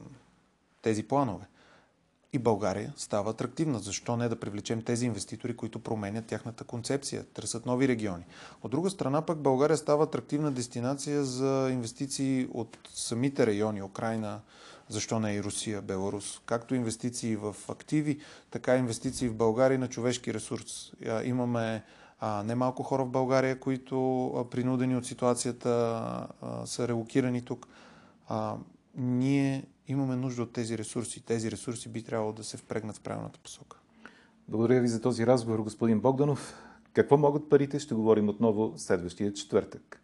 тези 0.82 1.02
планове. 1.02 1.46
и 2.32 2.38
България 2.38 2.92
става 2.96 3.30
атрактивна. 3.30 3.78
Защо 3.78 4.16
не 4.16 4.28
да 4.28 4.40
привлечем 4.40 4.82
тези 4.82 5.06
инвеститори, 5.06 5.56
които 5.56 5.78
променят 5.78 6.26
тяхната 6.26 6.64
концепция, 6.64 7.24
търсят 7.24 7.66
нови 7.66 7.88
региони? 7.88 8.24
От 8.62 8.70
друга 8.70 8.90
страна 8.90 9.22
пък 9.22 9.38
България 9.38 9.76
става 9.76 10.04
атрактивна 10.04 10.52
дестинация 10.52 11.24
за 11.24 11.68
инвестиции 11.72 12.48
от 12.52 12.78
самите 12.94 13.46
райони, 13.46 13.82
Украина, 13.82 14.40
защо 14.88 15.20
не 15.20 15.34
и 15.34 15.42
Русия, 15.42 15.82
Беларус, 15.82 16.40
както 16.46 16.74
инвестиции 16.74 17.36
в 17.36 17.56
активи, 17.68 18.20
така 18.50 18.76
и 18.76 18.78
инвестиции 18.78 19.28
в 19.28 19.34
България 19.34 19.78
на 19.78 19.88
човешки 19.88 20.34
ресурс. 20.34 20.92
Имаме 21.24 21.84
а, 22.20 22.42
немалко 22.42 22.82
хора 22.82 23.04
в 23.04 23.10
България, 23.10 23.60
които 23.60 24.46
принудени 24.50 24.96
от 24.96 25.06
ситуацията 25.06 26.26
са 26.64 26.88
релокирани 26.88 27.42
тук. 27.42 27.68
Ние 28.96 29.64
имаме 29.88 30.16
нужда 30.16 30.42
от 30.42 30.52
тези 30.52 30.78
ресурси. 30.78 31.24
Тези 31.24 31.50
ресурси 31.50 31.88
би 31.88 32.02
трябвало 32.02 32.32
да 32.32 32.44
се 32.44 32.56
впрегнат 32.56 32.96
в 32.96 33.00
правилната 33.00 33.38
посока. 33.38 33.76
Благодаря 34.48 34.80
ви 34.80 34.88
за 34.88 35.00
този 35.00 35.26
разговор, 35.26 35.58
господин 35.58 36.00
Богданов. 36.00 36.54
Какво 36.92 37.16
могат 37.16 37.50
парите? 37.50 37.78
Ще 37.78 37.94
говорим 37.94 38.28
отново 38.28 38.72
следващия 38.76 39.32
четвъртък. 39.32 40.02